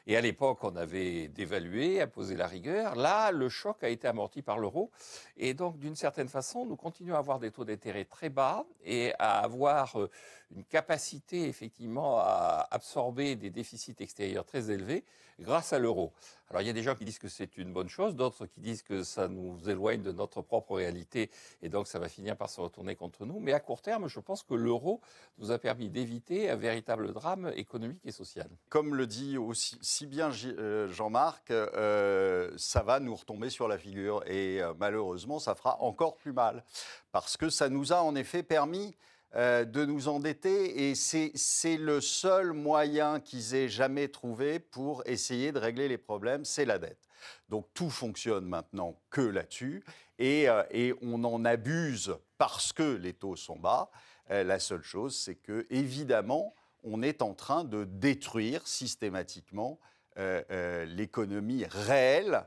Et 0.08 0.16
à 0.16 0.22
l'époque, 0.22 0.60
on 0.64 0.76
avait 0.76 1.30
dévalué, 1.30 2.00
imposé 2.00 2.36
la 2.36 2.46
rigueur. 2.46 2.96
Là, 2.96 3.32
le 3.32 3.50
choc 3.50 3.84
a 3.84 3.90
été 3.90 4.08
amorti 4.08 4.44
par 4.44 4.60
l'euro. 4.60 4.92
Et 5.38 5.56
donc, 5.56 5.80
d'une 5.80 5.96
certaine 5.96 6.28
façon, 6.28 6.66
nous 6.66 6.76
continuons 6.76 7.16
à 7.16 7.20
avoir 7.20 7.40
des 7.40 7.50
taux 7.50 7.66
d'intérêt 7.66 8.06
très 8.06 8.30
bas 8.30 8.66
et 8.84 9.14
à 9.18 9.40
avoir 9.40 10.00
euh, 10.00 10.10
une 10.56 10.64
capacité, 10.64 11.48
effectivement, 11.48 12.20
à 12.20 12.68
absorber 12.70 13.36
des 13.36 13.50
déficits 13.50 13.96
extérieurs 14.00 14.46
très 14.46 14.70
élevés 14.70 15.04
grâce 15.40 15.74
à 15.74 15.80
l'euro. 15.80 16.14
Alors 16.50 16.62
il 16.62 16.68
y 16.68 16.70
a 16.70 16.74
des 16.74 16.84
gens 16.84 16.96
qui 16.96 17.06
disent 17.06 17.20
que 17.20 17.28
c'est 17.28 17.58
une 17.58 17.74
bonne 17.74 17.90
chose, 17.90 18.16
d'autres 18.16 18.46
qui 18.46 18.60
disent 18.60 18.84
que 18.84 19.04
ça 19.04 19.28
nous 19.28 19.58
éloigne 19.68 20.02
de 20.02 20.12
notre 20.12 20.42
propre 20.42 20.76
réalité 20.76 21.32
et 21.62 21.70
donc 21.70 21.88
ça 21.88 22.00
va 22.00 22.08
finir 22.08 22.38
par 22.38 22.50
se 22.50 22.62
retourner 22.62 22.96
contre 22.96 23.26
nous. 23.26 23.40
Mais 23.40 23.54
à 23.54 23.60
court 23.60 23.82
terme, 23.82 24.08
je 24.08 24.20
pense 24.20 24.44
que 24.44 24.54
l'euro 24.54 25.02
nous 25.38 25.52
a 25.52 25.58
permis 25.58 25.90
d'éviter 25.90 26.50
un 26.50 26.56
véritable 26.56 27.14
drame 27.14 27.52
économique 27.56 28.02
et 28.06 28.12
social. 28.12 28.50
Comme 28.70 28.96
le 28.96 29.08
dit 29.08 29.38
aussi 29.38 29.78
si 29.82 30.06
bien 30.06 30.30
euh, 30.46 30.88
Jean-Marc, 30.90 31.52
euh, 31.52 32.52
ça 32.58 32.84
va 32.84 33.00
nous 33.00 33.16
retomber 33.16 33.50
sur 33.50 33.68
la 33.68 33.78
figure 33.78 34.24
et 34.28 34.62
euh, 34.62 34.74
malheureusement 34.80 35.40
ça 35.40 35.56
fera 35.56 35.82
encore 35.82 36.16
plus 36.16 36.34
mal 36.34 36.64
parce 37.12 37.38
que 37.38 37.50
ça 37.50 37.70
nous 37.70 37.92
a 37.92 38.02
en 38.02 38.16
effet 38.16 38.44
permis 38.44 38.96
euh, 39.38 39.66
de 39.66 39.84
nous 39.84 40.08
endetter 40.08 40.90
et 40.90 40.96
c'est 40.96 41.76
le 41.76 42.00
seul 42.00 42.54
moyen 42.54 43.20
qu'ils 43.20 43.54
aient 43.54 43.68
jamais 43.68 44.08
trouvé 44.08 44.60
pour 44.60 45.04
essayer 45.06 45.52
de 45.52 45.60
régler 45.60 45.90
les 45.90 45.98
problèmes, 45.98 46.46
c'est 46.46 46.64
la 46.64 46.80
dette. 46.80 47.10
Donc 47.50 47.68
tout 47.74 47.90
fonctionne 47.90 48.46
maintenant 48.46 48.98
que 49.10 49.20
là-dessus 49.20 49.84
et, 50.20 50.48
euh, 50.48 50.94
on 51.02 51.22
en 51.26 51.44
abuse 51.44 52.16
parce 52.38 52.72
que 52.72 52.96
les 52.96 53.12
taux 53.12 53.36
sont 53.36 53.58
bas. 53.60 53.90
Euh, 54.32 54.46
la 54.46 54.58
seule 54.58 54.84
chose, 54.84 55.18
c'est 55.18 55.36
que 55.36 55.68
évidemment, 55.70 56.56
on 56.86 57.02
est 57.02 57.22
en 57.22 57.34
train 57.34 57.66
de 57.66 57.84
détruire 57.84 58.66
systématiquement 58.66 59.80
l'économie 60.16 61.66
réelle 61.66 62.46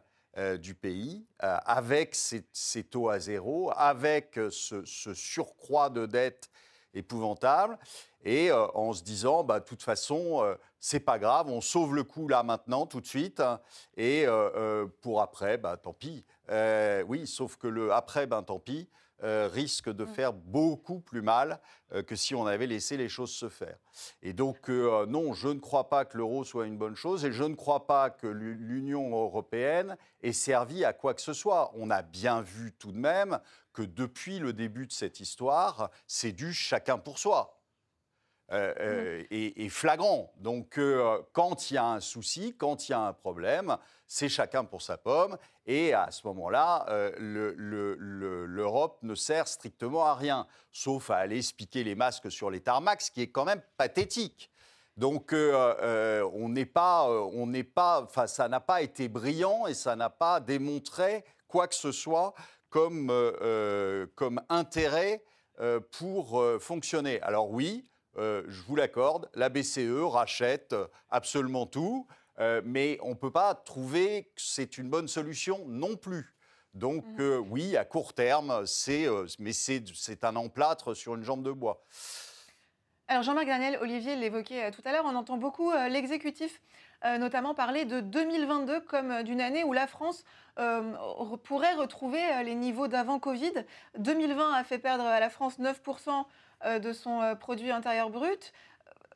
du 0.58 0.74
pays 0.74 1.26
avec 1.38 2.14
ces, 2.14 2.84
taux 2.84 3.10
à 3.10 3.18
zéro, 3.18 3.70
avec 3.76 4.40
ce 4.48 5.12
surcroît 5.12 5.90
de 5.90 6.06
dette 6.06 6.48
épouvantable. 6.94 7.78
Et 8.24 8.50
euh, 8.50 8.66
en 8.74 8.92
se 8.92 9.02
disant, 9.02 9.44
bah, 9.44 9.60
de 9.60 9.64
toute 9.64 9.82
façon, 9.82 10.42
euh, 10.42 10.54
c'est 10.80 11.00
pas 11.00 11.18
grave, 11.18 11.48
on 11.48 11.60
sauve 11.60 11.94
le 11.94 12.04
coup 12.04 12.28
là 12.28 12.42
maintenant, 12.42 12.86
tout 12.86 13.00
de 13.00 13.06
suite. 13.06 13.42
et 13.96 14.24
euh, 14.26 14.86
pour 15.02 15.22
après, 15.22 15.56
bah, 15.56 15.76
tant 15.76 15.92
pis. 15.92 16.24
oui, 17.06 17.26
sauf 17.26 17.56
que 17.56 17.68
le 17.68 17.92
après, 17.92 18.26
ben 18.26 18.42
tant 18.42 18.58
pis. 18.58 18.88
risque 19.20 19.90
de 19.90 20.04
mm. 20.04 20.08
faire 20.08 20.32
beaucoup 20.32 21.00
plus 21.00 21.22
mal 21.22 21.60
que 22.06 22.14
si 22.14 22.34
on 22.34 22.46
avait 22.46 22.66
laissé 22.66 22.96
les 22.96 23.08
choses 23.08 23.32
se 23.32 23.48
faire. 23.48 23.78
Et 24.22 24.32
donc, 24.32 24.68
non, 24.68 25.32
je 25.32 25.48
ne 25.48 25.58
crois 25.58 25.88
pas 25.88 26.04
que 26.04 26.16
l'euro 26.16 26.44
soit 26.44 26.66
une 26.66 26.76
bonne 26.76 26.94
chose 26.94 27.24
et 27.24 27.32
je 27.32 27.44
ne 27.44 27.54
crois 27.54 27.86
pas 27.86 28.10
que 28.10 28.26
l'Union 28.26 29.10
européenne 29.10 29.96
ait 30.22 30.32
servi 30.32 30.84
à 30.84 30.92
quoi 30.92 31.14
que 31.14 31.22
ce 31.22 31.32
soit. 31.32 31.72
On 31.74 31.90
a 31.90 32.02
bien 32.02 32.42
vu 32.42 32.72
tout 32.72 32.92
de 32.92 32.98
même 32.98 33.40
que 33.78 33.82
depuis 33.84 34.40
le 34.40 34.52
début 34.52 34.88
de 34.88 34.92
cette 34.92 35.20
histoire, 35.20 35.90
c'est 36.08 36.32
du 36.32 36.52
chacun 36.52 36.98
pour 36.98 37.20
soi. 37.20 37.62
Euh, 38.50 38.74
euh, 38.80 39.24
et, 39.30 39.68
flagrant. 39.68 40.32
Donc, 40.38 40.78
euh, 40.78 41.22
quand 41.32 41.70
il 41.70 41.74
y 41.74 41.76
a 41.76 41.84
un 41.84 42.00
souci, 42.00 42.56
quand 42.58 42.88
il 42.88 42.92
y 42.92 42.94
a 42.96 43.00
un 43.00 43.12
problème, 43.12 43.76
c'est 44.08 44.28
chacun 44.28 44.64
pour 44.64 44.82
sa 44.82 44.98
pomme. 44.98 45.38
Et 45.64 45.94
à 45.94 46.10
ce 46.10 46.26
moment-là, 46.26 46.86
l'Europe 47.18 48.98
ne 49.02 49.14
sert 49.14 49.46
strictement 49.46 50.06
à 50.06 50.16
rien, 50.16 50.48
sauf 50.72 51.10
à 51.10 51.18
aller 51.18 51.40
piquer 51.56 51.84
les 51.84 51.94
masques 51.94 52.32
sur 52.32 52.50
les 52.50 52.60
tarmacs, 52.60 53.02
ce 53.02 53.12
qui 53.12 53.22
est 53.22 53.30
quand 53.30 53.44
même 53.44 53.62
pathétique. 53.76 54.50
Donc, 54.96 55.32
on 55.32 56.48
n'est 56.48 56.66
pas, 56.66 57.08
on 57.08 57.46
n'est 57.46 57.62
pas, 57.62 58.02
enfin, 58.02 58.26
ça 58.26 58.48
n'a 58.48 58.60
pas 58.60 58.82
été 58.82 59.06
brillant 59.06 59.68
et 59.68 59.74
ça 59.74 59.94
n'a 59.94 60.10
pas 60.10 60.40
démontré 60.40 61.24
quoi 61.46 61.66
que 61.66 61.74
ce 61.74 61.92
soit 61.92 62.34
comme, 62.70 63.10
euh, 63.10 63.32
euh, 63.42 64.06
comme 64.14 64.40
intérêt 64.48 65.22
euh, 65.60 65.80
pour 65.98 66.44
fonctionner. 66.60 67.20
Alors 67.22 67.50
oui, 67.50 67.84
je 68.16 68.62
vous 68.66 68.74
l'accorde, 68.74 69.30
la 69.34 69.48
BCE 69.48 70.02
rachète 70.04 70.74
absolument 71.08 71.66
tout, 71.66 72.08
mais 72.64 72.98
on 73.02 73.10
ne 73.10 73.14
peut 73.14 73.30
pas 73.30 73.54
trouver 73.54 74.24
que 74.34 74.42
c'est 74.42 74.76
une 74.76 74.90
bonne 74.90 75.06
solution 75.06 75.64
non 75.68 75.96
plus. 75.96 76.34
Donc 76.74 77.04
euh, 77.20 77.38
oui, 77.38 77.76
à 77.76 77.84
court 77.84 78.14
terme, 78.14 78.66
c'est, 78.66 79.06
mais 79.38 79.52
c'est, 79.52 79.84
c'est 79.94 80.24
un 80.24 80.34
emplâtre 80.34 80.94
sur 80.94 81.14
une 81.14 81.22
jambe 81.22 81.44
de 81.44 81.52
bois. 81.52 81.84
Alors 83.10 83.22
Jean-Marc 83.22 83.46
Daniel, 83.46 83.78
Olivier 83.80 84.16
l'évoquait 84.16 84.66
euh, 84.66 84.70
tout 84.70 84.82
à 84.84 84.92
l'heure, 84.92 85.06
on 85.06 85.14
entend 85.14 85.38
beaucoup 85.38 85.70
euh, 85.70 85.88
l'exécutif 85.88 86.60
euh, 87.06 87.16
notamment 87.16 87.54
parler 87.54 87.86
de 87.86 88.00
2022 88.00 88.80
comme 88.80 89.22
d'une 89.22 89.40
année 89.40 89.64
où 89.64 89.72
la 89.72 89.86
France 89.86 90.24
pourrait 91.44 91.74
retrouver 91.74 92.20
les 92.42 92.56
niveaux 92.56 92.88
d'avant 92.88 93.20
Covid. 93.20 93.52
2020 93.96 94.52
a 94.52 94.64
fait 94.64 94.80
perdre 94.80 95.04
à 95.04 95.20
la 95.20 95.30
France 95.30 95.60
9% 95.60 96.24
euh, 96.64 96.78
de 96.80 96.92
son 96.92 97.36
produit 97.38 97.70
intérieur 97.70 98.10
brut. 98.10 98.52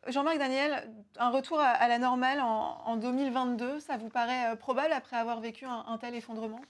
Jean-Marc 0.06 0.38
Daniel, 0.38 0.88
un 1.16 1.30
retour 1.30 1.58
à, 1.60 1.88
la 1.88 1.98
normale 1.98 2.40
en, 2.40 2.78
en 2.84 2.96
2022, 2.96 3.80
ça 3.80 3.96
vous 3.96 4.08
paraît 4.08 4.56
probable 4.56 4.92
après 4.92 5.16
avoir 5.16 5.40
vécu 5.40 5.64
un, 5.64 5.84
un 5.88 5.98
tel 5.98 6.14
effondrement? 6.14 6.60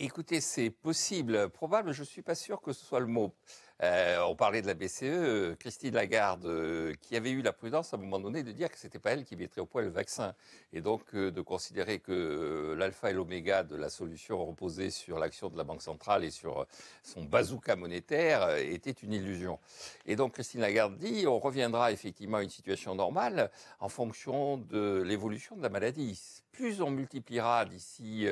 Écoutez, 0.00 0.40
c'est 0.40 0.70
possible, 0.70 1.48
probable, 1.50 1.90
je 1.90 2.02
ne 2.02 2.06
suis 2.06 2.22
pas 2.22 2.36
sûr 2.36 2.60
que 2.60 2.72
ce 2.72 2.84
soit 2.84 3.00
le 3.00 3.06
mot. 3.06 3.34
Euh, 3.82 4.20
on 4.28 4.34
parlait 4.34 4.60
de 4.60 4.66
la 4.66 4.74
BCE, 4.74 5.02
euh, 5.04 5.54
Christine 5.54 5.94
Lagarde, 5.94 6.46
euh, 6.46 6.94
qui 7.00 7.16
avait 7.16 7.30
eu 7.30 7.42
la 7.42 7.52
prudence 7.52 7.94
à 7.94 7.96
un 7.96 8.00
moment 8.00 8.18
donné 8.18 8.42
de 8.42 8.50
dire 8.50 8.70
que 8.70 8.76
ce 8.76 8.86
n'était 8.86 8.98
pas 8.98 9.12
elle 9.12 9.24
qui 9.24 9.36
mettrait 9.36 9.60
au 9.60 9.66
point 9.66 9.82
le 9.82 9.88
vaccin. 9.88 10.34
Et 10.72 10.80
donc 10.80 11.14
de 11.14 11.40
considérer 11.40 12.00
que 12.00 12.74
l'alpha 12.76 13.10
et 13.10 13.12
l'oméga 13.12 13.62
de 13.62 13.76
la 13.76 13.88
solution 13.88 14.44
reposait 14.44 14.90
sur 14.90 15.18
l'action 15.18 15.48
de 15.48 15.56
la 15.56 15.64
Banque 15.64 15.82
centrale 15.82 16.24
et 16.24 16.30
sur 16.30 16.66
son 17.04 17.22
bazooka 17.22 17.76
monétaire 17.76 18.56
était 18.56 18.90
une 18.90 19.12
illusion. 19.12 19.60
Et 20.06 20.16
donc 20.16 20.32
Christine 20.34 20.60
Lagarde 20.60 20.96
dit 20.98 21.26
on 21.26 21.38
reviendra 21.38 21.92
effectivement 21.92 22.38
à 22.38 22.42
une 22.42 22.50
situation 22.50 22.94
normale 22.96 23.50
en 23.78 23.88
fonction 23.88 24.58
de 24.58 25.02
l'évolution 25.02 25.56
de 25.56 25.62
la 25.62 25.68
maladie. 25.68 26.42
Plus 26.52 26.80
on 26.82 26.90
multipliera 26.90 27.64
d'ici 27.64 28.26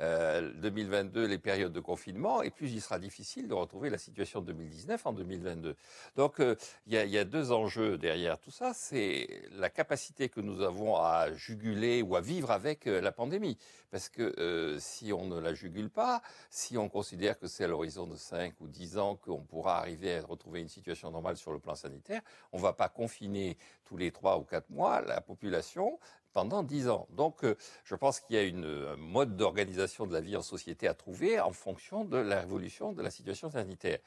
euh, 0.00 0.52
2022 0.54 1.26
les 1.26 1.38
périodes 1.38 1.72
de 1.72 1.80
confinement, 1.80 2.42
et 2.42 2.50
plus 2.50 2.70
il 2.72 2.80
sera 2.80 2.98
difficile 2.98 3.48
de 3.48 3.54
retrouver 3.54 3.90
la 3.90 3.98
situation 3.98 4.40
de 4.40 4.46
2019 4.46 5.04
en 5.06 5.12
2022. 5.12 5.74
Donc 6.16 6.38
euh, 6.40 6.54
il 6.86 6.92
y, 6.92 6.96
a- 6.96 7.04
y 7.04 7.18
a 7.18 7.24
deux 7.24 7.50
enjeux 7.50 7.98
derrière 7.98 8.38
tout 8.38 8.50
ça. 8.52 8.72
C'est 8.74 9.42
la 9.52 9.68
capacité 9.68 10.28
que 10.28 10.40
nous 10.40 10.60
avons 10.62 10.96
à 10.96 11.32
juguler 11.34 12.02
ou 12.02 12.14
à 12.14 12.20
vivre 12.20 12.50
avec 12.52 12.86
euh, 12.86 13.00
la 13.00 13.10
pandémie. 13.10 13.58
Parce 13.90 14.08
que 14.08 14.32
euh, 14.38 14.78
si 14.78 15.12
on 15.12 15.26
ne 15.26 15.40
la 15.40 15.52
jugule 15.52 15.90
pas, 15.90 16.22
si 16.50 16.78
on 16.78 16.88
considère 16.88 17.38
que 17.38 17.46
c'est 17.46 17.64
à 17.64 17.68
l'horizon 17.68 18.06
de 18.06 18.16
5 18.16 18.54
ou 18.60 18.68
10 18.68 18.96
ans 18.98 19.16
qu'on 19.16 19.40
pourra 19.42 19.78
arriver 19.78 20.16
à 20.18 20.22
retrouver 20.24 20.60
une 20.60 20.68
situation 20.68 21.10
normale 21.10 21.36
sur 21.36 21.52
le 21.52 21.58
plan 21.58 21.74
sanitaire, 21.74 22.22
on 22.52 22.58
ne 22.58 22.62
va 22.62 22.72
pas 22.72 22.88
confiner 22.88 23.58
tous 23.84 23.96
les 23.96 24.10
3 24.12 24.38
ou 24.38 24.42
4 24.44 24.70
mois 24.70 25.00
la 25.02 25.20
population 25.20 25.98
pendant 26.32 26.62
10 26.62 26.88
ans. 26.88 27.06
Donc, 27.10 27.44
euh, 27.44 27.56
je 27.84 27.94
pense 27.94 28.20
qu'il 28.20 28.36
y 28.36 28.38
a 28.38 28.42
une, 28.42 28.64
un 28.64 28.96
mode 28.96 29.36
d'organisation 29.36 30.06
de 30.06 30.12
la 30.12 30.20
vie 30.20 30.36
en 30.36 30.42
société 30.42 30.88
à 30.88 30.94
trouver 30.94 31.40
en 31.40 31.52
fonction 31.52 32.04
de 32.04 32.16
la 32.16 32.40
révolution 32.40 32.92
de 32.92 33.02
la 33.02 33.10
situation 33.10 33.50
sanitaire. 33.50 33.98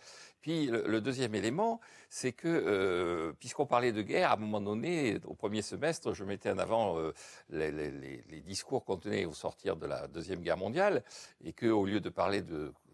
Puis, 0.41 0.67
le, 0.67 1.01
deuxième 1.01 1.33
élément, 1.33 1.79
c'est 2.07 2.31
que, 2.31 2.47
euh, 2.47 3.33
puisqu'on 3.39 3.65
parlait 3.65 3.91
de 3.91 4.03
guerre, 4.03 4.29
à 4.29 4.33
un 4.33 4.37
moment 4.37 4.61
donné, 4.61 5.17
au 5.25 5.33
premier 5.33 5.63
semestre, 5.63 6.13
je 6.13 6.23
mettais 6.23 6.51
en 6.51 6.59
avant 6.59 6.99
euh, 6.99 7.13
les, 7.49 8.41
discours 8.41 8.85
qu'on 8.85 8.97
tenait 8.97 9.25
au 9.25 9.33
sortir 9.33 9.75
de 9.75 9.87
la 9.87 10.07
Deuxième 10.07 10.41
Guerre 10.41 10.57
mondiale, 10.57 11.03
et 11.43 11.51
qu'au 11.51 11.83
lieu 11.85 11.99
de 11.99 12.09
parler 12.09 12.43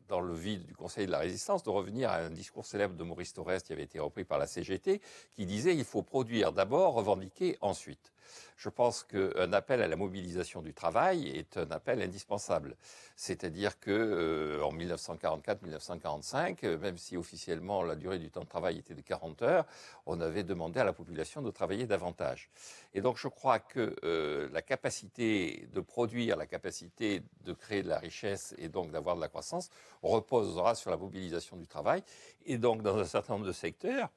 dans 0.08 0.22
le 0.22 0.34
vide 0.34 0.66
du 0.66 0.76
Conseil 0.76 1.08
de 1.08 1.12
la 1.12 1.20
Résistance, 1.20 1.64
de 1.64 1.70
revenir 1.70 2.10
à 2.10 2.18
un 2.18 2.30
discours 2.30 2.66
célèbre 2.66 2.96
de 2.96 3.04
Maurice 3.04 3.34
Thorez 3.34 3.60
qui 3.66 3.74
avait 3.74 3.84
été 3.84 4.00
repris 4.00 4.24
par 4.24 4.40
la 4.40 4.48
CGT, 4.48 5.02
qui 5.32 5.46
disait 5.46 5.76
il 5.76 5.86
faut 5.86 6.04
produire 6.04 6.54
d'abord, 6.54 6.94
revendiquer 6.94 7.58
ensuite. 7.62 8.12
Je 8.58 8.70
pense 8.70 9.04
qu'un 9.04 9.54
appel 9.54 9.82
à 9.82 9.88
la 9.88 9.96
mobilisation 9.96 10.62
du 10.62 10.74
travail 10.74 11.28
est 11.30 11.58
un 11.58 11.70
appel 11.72 12.02
indispensable. 12.02 12.76
C'est-à-dire 13.16 13.80
que 13.80 13.92
euh, 13.92 14.64
en 14.64 14.74
1944-1945, 14.74 16.58
euh, 16.64 16.78
même 16.78 16.98
si 16.98 17.18
officiellement 17.18 17.84
la 17.84 17.96
durée 17.96 18.20
du 18.20 18.30
temps 18.30 18.42
de 18.42 18.48
travail 18.48 18.78
était 18.78 18.96
de 18.96 19.02
40 19.02 19.42
heures, 19.42 19.66
on 20.06 20.22
avait 20.22 20.44
demandé 20.44 20.80
à 20.80 20.84
la 20.84 20.94
population 20.94 21.42
de 21.42 21.52
travailler 21.52 21.86
davantage. 21.86 22.50
Et 22.94 23.02
donc 23.02 23.18
je 23.18 23.28
crois 23.28 23.60
que 23.60 23.96
euh, 24.04 24.50
la 24.52 24.62
capacité 24.62 25.68
de 25.74 25.82
produire, 25.82 26.38
la 26.38 26.48
capacité 26.48 27.22
de 27.44 27.54
créer 27.54 27.84
de 27.84 27.90
la 27.90 28.00
richesse 28.00 28.56
et 28.58 28.70
donc 28.70 28.92
d'avoir 28.92 29.16
de 29.16 29.22
la 29.22 29.28
croissance 29.28 29.70
reposera 30.02 30.76
sur 30.76 30.90
la 30.92 30.98
mobilisation 30.98 31.58
du 31.58 31.68
travail 31.68 32.04
et 32.46 32.58
donc 32.58 32.82
dans 32.82 32.98
un 32.98 33.06
certain 33.06 33.34
nombre 33.34 33.46
de 33.46 33.52
secteurs 33.52 34.10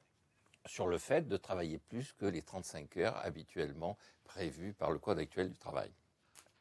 sur 0.65 0.87
le 0.87 0.97
fait 0.97 1.27
de 1.27 1.37
travailler 1.37 1.77
plus 1.77 2.13
que 2.13 2.25
les 2.25 2.41
35 2.41 2.97
heures 2.97 3.17
habituellement 3.23 3.97
prévues 4.23 4.73
par 4.73 4.91
le 4.91 4.99
Code 4.99 5.19
actuel 5.19 5.49
du 5.49 5.57
travail. 5.57 5.91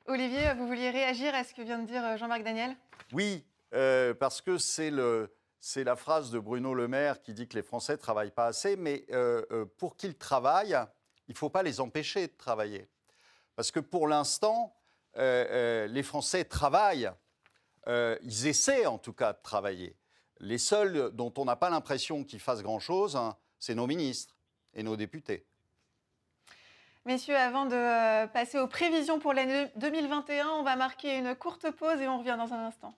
Olivier, 0.07 0.53
vous 0.55 0.67
vouliez 0.67 0.91
réagir 0.91 1.35
à 1.35 1.45
ce 1.45 1.55
que 1.55 1.63
vient 1.63 1.79
de 1.79 1.87
dire 1.87 2.05
euh, 2.05 2.17
Jean-Marc 2.17 2.43
Daniel? 2.43 2.77
Oui, 3.13 3.45
euh, 3.73 4.15
parce 4.15 4.41
que 4.41 4.59
c'est 4.59 4.91
le. 4.91 5.35
C'est 5.67 5.83
la 5.83 5.97
phrase 5.97 6.31
de 6.31 6.39
Bruno 6.39 6.75
Le 6.75 6.89
Maire 6.89 7.23
qui 7.23 7.33
dit 7.33 7.49
que 7.49 7.55
les 7.55 7.63
Français 7.63 7.93
ne 7.95 7.97
travaillent 7.97 8.31
pas 8.31 8.45
assez, 8.45 8.77
mais 8.77 9.07
euh, 9.13 9.43
euh, 9.51 9.65
pour 9.79 9.97
qu'ils 9.97 10.15
travaillent, 10.15 10.79
il 11.27 11.33
ne 11.33 11.39
faut 11.39 11.49
pas 11.49 11.63
les 11.63 11.81
empêcher 11.81 12.27
de 12.27 12.35
travailler. 12.37 12.87
Parce 13.57 13.71
que 13.71 13.81
pour 13.81 14.07
l'instant, 14.07 14.77
euh, 15.17 15.47
euh, 15.51 15.87
les 15.87 16.03
Français 16.03 16.45
travaillent, 16.45 17.11
euh, 17.87 18.19
ils 18.23 18.47
essaient 18.47 18.87
en 18.87 18.99
tout 18.99 19.13
cas 19.13 19.33
de 19.33 19.39
travailler. 19.43 19.97
Les 20.41 20.59
seuls 20.59 21.11
dont 21.13 21.33
on 21.39 21.45
n'a 21.45 21.57
pas 21.57 21.71
l'impression 21.71 22.25
qu'ils 22.25 22.41
fassent 22.41 22.63
grand-chose, 22.63 23.17
hein, 23.17 23.37
c'est 23.59 23.75
nos 23.75 23.87
ministres 23.87 24.37
et 24.75 24.83
nos 24.83 24.97
députés. 24.97 25.45
Messieurs, 27.07 27.37
avant 27.37 27.67
de 27.67 27.75
euh, 27.75 28.27
passer 28.27 28.59
aux 28.59 28.67
prévisions 28.67 29.19
pour 29.19 29.35
l'année 29.35 29.67
2021, 29.77 30.49
on 30.49 30.63
va 30.63 30.75
marquer 30.75 31.19
une 31.19 31.35
courte 31.35 31.71
pause 31.71 32.01
et 32.01 32.09
on 32.09 32.19
revient 32.19 32.37
dans 32.39 32.55
un 32.55 32.67
instant. 32.67 32.95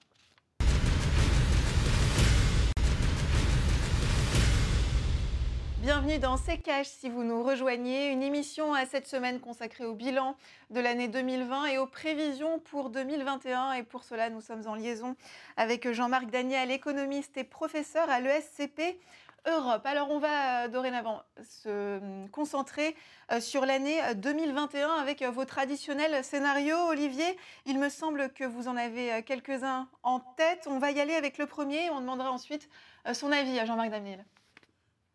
Bienvenue 5.87 6.19
dans 6.19 6.37
C'est 6.37 6.59
Cash 6.59 6.89
si 6.89 7.09
vous 7.09 7.23
nous 7.23 7.45
rejoignez, 7.45 8.11
une 8.11 8.23
émission 8.23 8.75
à 8.75 8.87
cette 8.87 9.07
semaine 9.07 9.39
consacrée 9.39 9.85
au 9.85 9.95
bilan 9.95 10.37
de 10.71 10.81
l'année 10.81 11.07
2020 11.07 11.67
et 11.67 11.79
aux 11.79 11.87
prévisions 11.87 12.59
pour 12.59 12.91
2021. 12.91 13.73
Et 13.75 13.83
pour 13.85 14.03
cela, 14.03 14.29
nous 14.29 14.41
sommes 14.41 14.67
en 14.67 14.75
liaison 14.75 15.15
avec 15.57 15.93
Jean-Marc 15.93 16.31
Daniel, 16.31 16.73
économiste 16.73 17.37
et 17.37 17.45
professeur 17.45 18.11
à 18.11 18.19
l'ESCP 18.19 18.99
Europe. 19.47 19.85
Alors 19.85 20.11
on 20.11 20.19
va 20.19 20.65
euh, 20.65 20.69
dorénavant 20.69 21.23
se 21.43 21.69
euh, 21.69 22.27
concentrer 22.29 22.95
euh, 23.33 23.41
sur 23.41 23.65
l'année 23.67 24.01
2021 24.15 24.89
avec 24.89 25.23
euh, 25.23 25.31
vos 25.31 25.45
traditionnels 25.45 26.25
scénarios. 26.25 26.89
Olivier, 26.89 27.37
il 27.65 27.79
me 27.79 27.89
semble 27.89 28.31
que 28.33 28.45
vous 28.45 28.69
en 28.69 28.77
avez 28.77 29.23
quelques-uns 29.23 29.89
en 30.03 30.21
tête. 30.21 30.67
On 30.67 30.79
va 30.79 30.91
y 30.91 31.01
aller 31.01 31.15
avec 31.15 31.39
le 31.39 31.47
premier. 31.47 31.91
On 31.91 32.01
demandera 32.01 32.31
ensuite 32.31 32.69
son 33.13 33.33
avis 33.33 33.59
à 33.59 33.65
Jean-Marc 33.65 33.91
Daniel. 33.91 34.25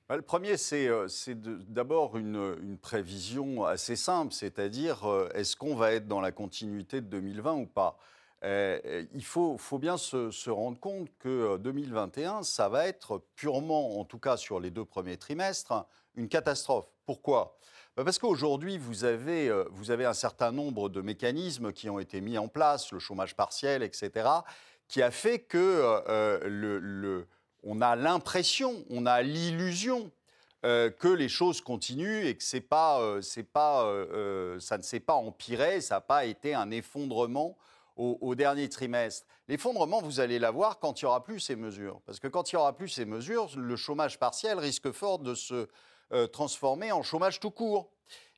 Bah, 0.07 0.15
Le 0.15 0.21
premier, 0.21 0.57
c'est 0.57 0.89
d'abord 1.71 2.17
une, 2.17 2.77
prévision 2.81 3.65
assez 3.65 3.95
simple, 3.95 4.33
c'est-à-dire 4.33 5.03
est-ce 5.33 5.55
qu'on 5.55 5.75
va 5.75 5.93
être 5.93 6.07
dans 6.07 6.21
la 6.21 6.31
continuité 6.31 7.01
de 7.01 7.07
2020 7.07 7.53
ou 7.53 7.65
pas? 7.65 7.97
Euh, 8.43 9.05
Il 9.13 9.23
faut, 9.23 9.57
bien 9.79 9.97
se, 9.97 10.49
rendre 10.49 10.79
compte 10.79 11.09
que 11.19 11.29
euh, 11.29 11.57
2021, 11.57 12.43
ça 12.43 12.69
va 12.69 12.87
être 12.87 13.23
purement, 13.35 13.99
en 13.99 14.05
tout 14.05 14.19
cas 14.19 14.37
sur 14.37 14.59
les 14.59 14.71
deux 14.71 14.85
premiers 14.85 15.17
trimestres, 15.17 15.85
une 16.15 16.27
catastrophe. 16.27 16.87
Pourquoi? 17.05 17.57
Bah, 17.95 18.03
Parce 18.03 18.19
qu'aujourd'hui, 18.19 18.77
vous 18.77 19.03
avez, 19.03 19.49
euh, 19.49 19.65
un 19.89 20.13
certain 20.13 20.51
nombre 20.51 20.89
de 20.89 21.01
mécanismes 21.01 21.71
qui 21.71 21.89
ont 21.89 21.99
été 21.99 22.21
mis 22.21 22.37
en 22.37 22.47
place, 22.47 22.91
le 22.91 22.99
chômage 22.99 23.35
partiel, 23.35 23.83
etc., 23.83 24.27
qui 24.87 25.01
a 25.01 25.11
fait 25.11 25.39
que 25.39 25.57
euh, 26.09 27.23
a 27.81 27.95
l'impression, 27.95 28.83
on 28.89 29.05
a 29.05 29.21
l'illusion 29.21 30.11
euh, 30.63 30.91
que 30.91 31.07
les 31.07 31.27
choses 31.27 31.59
continuent 31.59 32.25
et 32.25 32.35
que 32.35 32.43
euh, 32.99 33.21
euh, 33.85 34.07
euh, 34.13 34.59
ça 34.59 34.77
ne 34.77 34.83
s'est 34.83 34.99
pas 34.99 35.15
empiré, 35.15 35.81
ça 35.81 35.95
n'a 35.95 36.01
pas 36.01 36.25
été 36.25 36.53
un 36.53 36.69
effondrement 36.69 37.57
au, 37.95 38.35
dernier 38.35 38.69
trimestre. 38.69 39.25
L'effondrement, 39.47 40.01
vous 40.01 40.19
allez 40.19 40.39
l'avoir 40.39 40.79
quand 40.79 41.01
il 41.01 41.05
n'y 41.05 41.09
aura 41.09 41.23
plus 41.23 41.39
ces 41.39 41.55
mesures. 41.55 42.01
Parce 42.05 42.19
que 42.19 42.27
quand 42.27 42.51
il 42.51 42.55
n'y 42.55 42.59
aura 42.59 42.75
plus 42.75 42.89
ces 42.89 43.05
mesures, 43.05 43.49
le 43.55 43.75
chômage 43.75 44.17
partiel 44.17 44.59
risque 44.59 44.91
fort 44.91 45.19
de 45.19 45.35
se 45.35 45.67
euh, 46.13 46.27
transformer 46.27 46.91
en 46.91 47.03
chômage 47.03 47.39
tout 47.39 47.51
court. 47.51 47.91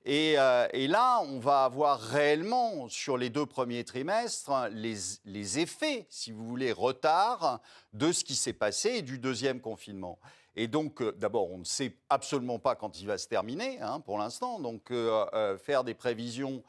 Et, 0.06 0.36
euh, 0.38 0.68
et 0.74 0.88
là, 0.88 1.22
on 1.22 1.40
va 1.40 1.64
avoir 1.64 2.00
réellement, 2.00 2.90
sur 2.90 3.18
les 3.18 3.30
deux 3.30 3.46
premiers 3.46 3.86
trimestres, 3.86 4.52
les, 4.72 4.98
les 5.24 5.60
effets, 5.60 6.06
si 6.10 6.34
vous 6.34 6.46
voulez, 6.46 6.74
retard 6.74 7.62
de 7.94 8.12
ce 8.12 8.26
qui 8.26 8.36
s'est 8.36 8.54
passé 8.54 8.90
et 8.90 9.02
du 9.02 9.18
deuxième 9.18 9.62
confinement. 9.62 10.20
Et 10.56 10.68
donc, 10.68 11.02
euh, 11.02 11.12
d'abord, 11.14 11.52
on 11.52 11.60
ne 11.60 11.64
sait 11.64 11.98
absolument 12.10 12.60
pas 12.60 12.76
quand 12.76 13.02
il 13.02 13.08
va 13.08 13.18
se 13.18 13.28
terminer, 13.28 13.80
hein, 13.82 14.00
pour 14.00 14.18
l'instant. 14.18 14.60
Donc, 14.60 14.92
euh, 14.92 15.26
euh, 15.34 15.58
faire 15.58 15.84
des 15.84 15.94
prévisions 15.94 16.64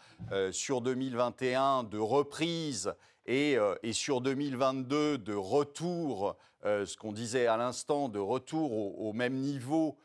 sur 0.53 0.81
2021 0.81 1.85
de 1.85 1.99
reprise 1.99 2.95
et, 3.27 3.57
et 3.83 3.93
sur 3.93 4.21
2022 4.21 5.19
de 5.19 5.35
retour, 5.35 6.37
ce 6.63 6.97
qu'on 6.97 7.13
disait 7.13 7.47
à 7.47 7.57
l'instant, 7.57 8.09
de 8.09 8.19
retour 8.19 8.73
au, 8.73 9.09
au 9.09 9.13
même 9.13 9.35
niveau 9.35 9.99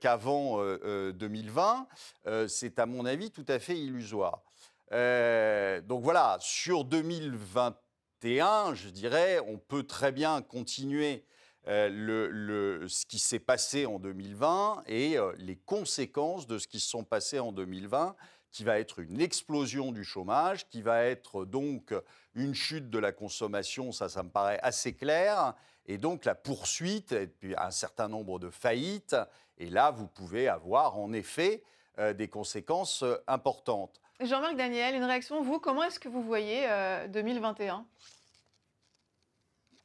qu'avant 0.00 0.60
euh, 0.60 0.78
euh, 0.84 1.12
2020, 1.12 1.86
euh, 2.26 2.48
c'est 2.48 2.78
à 2.78 2.86
mon 2.86 3.06
avis 3.06 3.30
tout 3.30 3.46
à 3.48 3.58
fait 3.58 3.78
illusoire. 3.78 4.42
Donc 4.90 6.02
voilà, 6.02 6.36
sur 6.40 6.84
2020 6.84 7.74
2021, 8.22 8.74
je 8.74 8.88
dirais, 8.88 9.40
on 9.48 9.58
peut 9.58 9.82
très 9.82 10.12
bien 10.12 10.42
continuer 10.42 11.24
euh, 11.68 12.88
ce 12.88 13.06
qui 13.06 13.20
s'est 13.20 13.38
passé 13.38 13.86
en 13.86 14.00
2020 14.00 14.82
et 14.86 15.16
euh, 15.16 15.32
les 15.38 15.54
conséquences 15.54 16.48
de 16.48 16.58
ce 16.58 16.66
qui 16.66 16.80
se 16.80 16.88
sont 16.88 17.04
passés 17.04 17.38
en 17.38 17.52
2020, 17.52 18.16
qui 18.50 18.64
va 18.64 18.80
être 18.80 18.98
une 18.98 19.20
explosion 19.20 19.92
du 19.92 20.02
chômage, 20.02 20.68
qui 20.68 20.82
va 20.82 21.04
être 21.04 21.44
donc 21.44 21.94
une 22.34 22.54
chute 22.54 22.90
de 22.90 22.98
la 22.98 23.12
consommation, 23.12 23.92
ça, 23.92 24.08
ça 24.08 24.22
me 24.22 24.28
paraît 24.28 24.58
assez 24.62 24.92
clair, 24.92 25.54
et 25.86 25.98
donc 25.98 26.24
la 26.24 26.34
poursuite, 26.34 27.12
et 27.12 27.28
puis 27.28 27.54
un 27.56 27.70
certain 27.70 28.08
nombre 28.08 28.38
de 28.38 28.50
faillites, 28.50 29.16
et 29.58 29.70
là, 29.70 29.90
vous 29.92 30.08
pouvez 30.08 30.48
avoir 30.48 30.98
en 30.98 31.12
effet 31.12 31.62
euh, 31.98 32.12
des 32.12 32.28
conséquences 32.28 33.04
importantes. 33.28 34.00
Jean-Marc 34.20 34.56
Daniel, 34.56 34.96
une 34.96 35.04
réaction, 35.04 35.42
vous, 35.42 35.60
comment 35.60 35.84
est-ce 35.84 36.00
que 36.00 36.08
vous 36.08 36.22
voyez 36.22 36.66
2021 37.08 37.86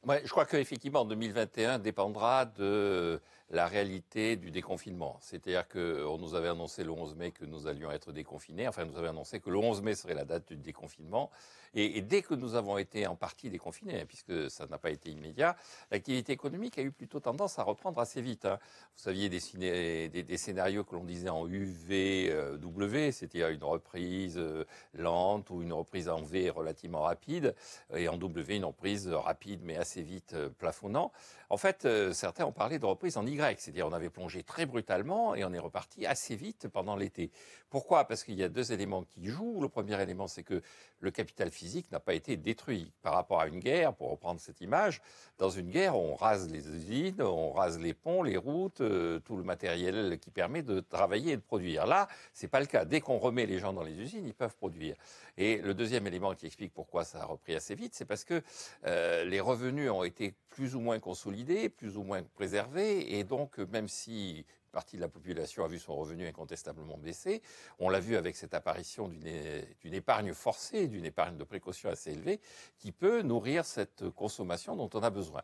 je 0.06 0.30
crois 0.30 0.46
qu'effectivement, 0.46 1.04
2021 1.04 1.78
dépendra 1.78 2.44
de 2.46 3.20
la 3.50 3.66
réalité 3.66 4.36
du 4.36 4.50
déconfinement. 4.50 5.18
C'est-à-dire 5.20 5.66
qu'on 5.68 6.18
nous 6.18 6.34
avait 6.34 6.48
annoncé 6.48 6.84
le 6.84 6.90
11 6.90 7.14
mai 7.16 7.30
que 7.30 7.44
nous 7.44 7.66
allions 7.66 7.90
être 7.90 8.12
déconfinés. 8.12 8.68
Enfin, 8.68 8.84
nous 8.84 8.98
avait 8.98 9.08
annoncé 9.08 9.40
que 9.40 9.50
le 9.50 9.58
11 9.58 9.82
mai 9.82 9.94
serait 9.94 10.14
la 10.14 10.24
date 10.24 10.52
du 10.52 10.56
déconfinement. 10.56 11.30
Et, 11.74 12.00
dès 12.02 12.22
que 12.22 12.34
nous 12.34 12.54
avons 12.54 12.78
été 12.78 13.06
en 13.06 13.16
partie 13.16 13.50
déconfinés, 13.50 14.00
hein, 14.00 14.04
puisque 14.06 14.50
ça 14.50 14.66
n'a 14.66 14.78
pas 14.78 14.90
été 14.90 15.10
immédiat, 15.10 15.56
l'activité 15.90 16.32
économique 16.32 16.78
a 16.78 16.82
eu 16.82 16.90
plutôt 16.90 17.20
tendance 17.20 17.58
à 17.58 17.62
reprendre 17.62 18.00
assez 18.00 18.20
vite. 18.20 18.46
Hein. 18.46 18.58
Vous 18.96 19.02
saviez 19.02 19.28
des, 19.28 20.08
des, 20.08 20.36
scénarios 20.36 20.84
que 20.84 20.94
l'on 20.94 21.04
disait 21.04 21.28
en 21.28 21.46
UV, 21.46 22.30
euh, 22.30 23.12
c'était 23.12 23.52
une 23.52 23.64
reprise 23.64 24.38
euh, 24.38 24.64
lente 24.94 25.50
ou 25.50 25.62
une 25.62 25.72
reprise 25.72 26.08
en 26.08 26.22
V 26.22 26.50
relativement 26.50 27.02
rapide, 27.02 27.54
et 27.94 28.08
en 28.08 28.16
W, 28.16 28.56
une 28.56 28.64
reprise 28.64 29.08
rapide 29.08 29.60
mais 29.62 29.76
assez 29.76 30.02
vite 30.02 30.34
euh, 30.34 30.48
plafonnant. 30.48 31.12
En 31.50 31.56
fait, 31.56 31.88
certains 32.12 32.44
ont 32.44 32.52
parlé 32.52 32.78
de 32.78 32.84
reprise 32.84 33.16
en 33.16 33.26
Y, 33.26 33.37
c'est-à-dire 33.58 33.86
on 33.86 33.92
avait 33.92 34.10
plongé 34.10 34.42
très 34.42 34.66
brutalement 34.66 35.34
et 35.34 35.44
on 35.44 35.52
est 35.52 35.58
reparti 35.58 36.06
assez 36.06 36.36
vite 36.36 36.68
pendant 36.68 36.96
l'été. 36.96 37.30
Pourquoi? 37.70 38.04
Parce 38.04 38.24
qu'il 38.24 38.34
y 38.34 38.42
a 38.42 38.48
deux 38.48 38.72
éléments 38.72 39.04
qui 39.04 39.26
jouent. 39.26 39.60
Le 39.60 39.68
premier 39.68 40.00
élément, 40.00 40.26
c'est 40.26 40.42
que 40.42 40.62
le 41.00 41.10
capital 41.10 41.50
physique 41.50 41.90
n'a 41.92 42.00
pas 42.00 42.14
été 42.14 42.36
détruit. 42.36 42.92
Par 43.02 43.14
rapport 43.14 43.40
à 43.40 43.46
une 43.46 43.60
guerre, 43.60 43.94
pour 43.94 44.10
reprendre 44.10 44.40
cette 44.40 44.60
image, 44.60 45.00
dans 45.38 45.50
une 45.50 45.68
guerre, 45.70 45.96
on 45.96 46.14
rase 46.14 46.50
les 46.50 46.68
usines, 46.68 47.20
on 47.22 47.52
rase 47.52 47.78
les 47.78 47.94
ponts, 47.94 48.22
les 48.22 48.36
routes, 48.36 48.80
euh, 48.80 49.20
tout 49.20 49.36
le 49.36 49.42
matériel 49.42 50.18
qui 50.18 50.30
permet 50.30 50.62
de 50.62 50.80
travailler 50.80 51.32
et 51.32 51.36
de 51.36 51.42
produire. 51.42 51.86
Là, 51.86 52.08
c'est 52.32 52.48
pas 52.48 52.60
le 52.60 52.66
cas. 52.66 52.84
Dès 52.84 53.00
qu'on 53.00 53.18
remet 53.18 53.46
les 53.46 53.58
gens 53.58 53.72
dans 53.72 53.84
les 53.84 53.94
usines, 53.98 54.26
ils 54.26 54.34
peuvent 54.34 54.56
produire. 54.56 54.96
Et 55.36 55.58
le 55.58 55.74
deuxième 55.74 56.06
élément 56.06 56.34
qui 56.34 56.46
explique 56.46 56.72
pourquoi 56.72 57.04
ça 57.04 57.22
a 57.22 57.24
repris 57.24 57.54
assez 57.54 57.74
vite, 57.74 57.94
c'est 57.94 58.04
parce 58.04 58.24
que 58.24 58.42
euh, 58.86 59.24
les 59.24 59.40
revenus 59.40 59.90
ont 59.90 60.02
été 60.02 60.34
plus 60.48 60.74
ou 60.74 60.80
moins 60.80 60.98
consolidés, 60.98 61.68
plus 61.68 61.96
ou 61.96 62.02
moins 62.02 62.22
préservés, 62.34 63.18
et 63.18 63.24
donc 63.28 63.58
même 63.58 63.88
si 63.88 64.44
partie 64.72 64.96
de 64.96 65.00
la 65.00 65.08
population 65.08 65.64
a 65.64 65.68
vu 65.68 65.78
son 65.78 65.96
revenu 65.96 66.26
incontestablement 66.26 66.98
baisser. 66.98 67.42
On 67.78 67.88
l'a 67.88 68.00
vu 68.00 68.16
avec 68.16 68.36
cette 68.36 68.54
apparition 68.54 69.08
d'une 69.08 69.94
épargne 69.94 70.32
forcée, 70.34 70.88
d'une 70.88 71.04
épargne 71.04 71.36
de 71.36 71.44
précaution 71.44 71.90
assez 71.90 72.12
élevée, 72.12 72.40
qui 72.78 72.92
peut 72.92 73.22
nourrir 73.22 73.64
cette 73.64 74.10
consommation 74.10 74.76
dont 74.76 74.90
on 74.94 75.02
a 75.02 75.10
besoin. 75.10 75.42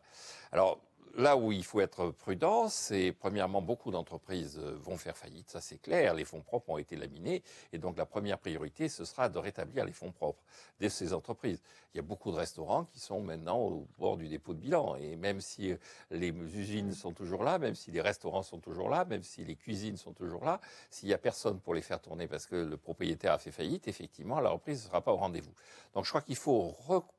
Là 1.15 1.37
où 1.37 1.51
il 1.51 1.63
faut 1.63 1.79
être 1.81 2.11
prudent, 2.11 2.67
c'est 2.69 3.11
premièrement, 3.11 3.61
beaucoup 3.61 3.91
d'entreprises 3.91 4.59
euh, 4.61 4.75
vont 4.81 4.97
faire 4.97 5.17
faillite, 5.17 5.49
ça 5.49 5.61
c'est 5.61 5.77
clair, 5.77 6.13
les 6.13 6.25
fonds 6.25 6.41
propres 6.41 6.69
ont 6.69 6.77
été 6.77 6.95
laminés, 6.95 7.41
et 7.71 7.77
donc 7.77 7.97
la 7.97 8.05
première 8.05 8.37
priorité, 8.37 8.89
ce 8.89 9.05
sera 9.05 9.29
de 9.29 9.37
rétablir 9.37 9.85
les 9.85 9.93
fonds 9.93 10.11
propres 10.11 10.43
de 10.79 10.89
ces 10.89 11.13
entreprises. 11.13 11.61
Il 11.93 11.97
y 11.97 11.99
a 11.99 12.03
beaucoup 12.03 12.31
de 12.31 12.35
restaurants 12.35 12.85
qui 12.85 12.99
sont 12.99 13.21
maintenant 13.21 13.57
au 13.57 13.87
bord 13.97 14.17
du 14.17 14.27
dépôt 14.27 14.53
de 14.53 14.59
bilan, 14.59 14.97
et 14.97 15.15
même 15.15 15.39
si 15.41 15.71
euh, 15.71 15.77
les 16.11 16.29
usines 16.29 16.91
sont 16.93 17.13
toujours 17.13 17.43
là, 17.43 17.59
même 17.59 17.75
si 17.75 17.91
les 17.91 18.01
restaurants 18.01 18.43
sont 18.43 18.59
toujours 18.59 18.89
là, 18.89 19.05
même 19.05 19.23
si 19.23 19.45
les 19.45 19.55
cuisines 19.55 19.97
sont 19.97 20.13
toujours 20.13 20.43
là, 20.43 20.59
s'il 20.89 21.07
n'y 21.07 21.13
a 21.13 21.17
personne 21.17 21.59
pour 21.59 21.73
les 21.73 21.81
faire 21.81 22.01
tourner 22.01 22.27
parce 22.27 22.45
que 22.45 22.55
le 22.55 22.77
propriétaire 22.77 23.33
a 23.33 23.37
fait 23.37 23.51
faillite, 23.51 23.87
effectivement, 23.87 24.39
la 24.39 24.49
reprise 24.49 24.83
ne 24.83 24.87
sera 24.87 25.01
pas 25.01 25.13
au 25.13 25.17
rendez-vous. 25.17 25.53
Donc 25.93 26.03
je 26.03 26.09
crois 26.09 26.21
qu'il 26.21 26.35
faut 26.35 26.75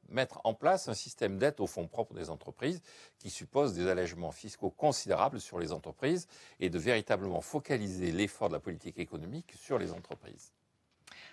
mettre 0.08 0.40
en 0.44 0.54
place 0.54 0.88
un 0.88 0.94
système 0.94 1.38
d'aide 1.38 1.60
aux 1.60 1.66
fonds 1.66 1.86
propres 1.86 2.14
des 2.14 2.30
entreprises 2.30 2.82
qui 3.18 3.30
suppose 3.30 3.74
des 3.74 3.88
allègements 3.88 4.32
fiscaux 4.32 4.70
considérables 4.70 5.40
sur 5.40 5.58
les 5.58 5.72
entreprises 5.72 6.26
et 6.60 6.70
de 6.70 6.78
véritablement 6.78 7.40
focaliser 7.40 8.12
l'effort 8.12 8.48
de 8.48 8.54
la 8.54 8.60
politique 8.60 8.98
économique 8.98 9.52
sur 9.56 9.78
les 9.78 9.92
entreprises. 9.92 10.52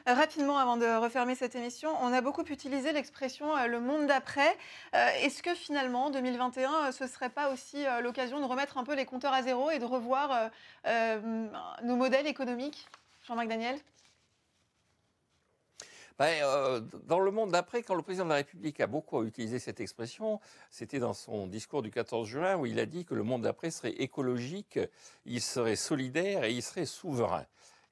Euh, 0.08 0.14
rapidement, 0.14 0.58
avant 0.58 0.76
de 0.76 0.86
refermer 1.02 1.36
cette 1.36 1.56
émission, 1.56 1.90
on 2.02 2.12
a 2.12 2.20
beaucoup 2.20 2.44
utilisé 2.44 2.92
l'expression 2.92 3.56
euh, 3.56 3.68
le 3.68 3.80
monde 3.80 4.08
d'après. 4.08 4.58
Euh, 4.96 5.08
est-ce 5.22 5.42
que 5.42 5.56
finalement, 5.56 6.10
2021, 6.10 6.92
ce 6.92 7.06
ne 7.06 7.10
serait 7.10 7.30
pas 7.30 7.52
aussi 7.54 7.86
l'occasion 8.02 8.40
de 8.40 8.46
remettre 8.46 8.78
un 8.78 8.84
peu 8.84 8.96
les 8.96 9.06
compteurs 9.06 9.34
à 9.34 9.42
zéro 9.44 9.72
et 9.72 9.80
de 9.80 9.86
revoir 9.86 10.52
nos 10.86 11.96
modèles 11.96 12.28
économiques? 12.28 12.88
Jean-Marc 13.26 13.48
Daniel? 13.48 13.78
Ben, 16.20 16.44
euh, 16.44 16.80
dans 17.06 17.20
le 17.20 17.32
monde 17.32 17.52
d'après, 17.52 17.82
quand 17.82 17.96
le 17.96 18.02
président 18.02 18.26
de 18.26 18.30
la 18.30 18.36
République 18.36 18.80
a 18.80 18.88
beaucoup 18.88 19.24
utilisé 19.24 19.60
cette 19.60 19.80
expression, 19.80 20.40
c'était 20.70 21.00
dans 21.00 21.14
son 21.14 21.48
discours 21.48 21.82
du 21.82 21.92
14 21.92 22.28
juin 22.28 22.56
où 22.56 22.66
il 22.66 22.80
a 22.80 22.86
dit 22.86 23.06
que 23.06 23.16
le 23.16 23.24
monde 23.24 23.44
d'après 23.44 23.72
serait 23.72 23.94
écologique, 23.94 24.80
il 25.26 25.42
serait 25.42 25.76
solidaire 25.76 26.44
et 26.44 26.52
il 26.52 26.62
serait 26.62 26.86
souverain. 26.86 27.46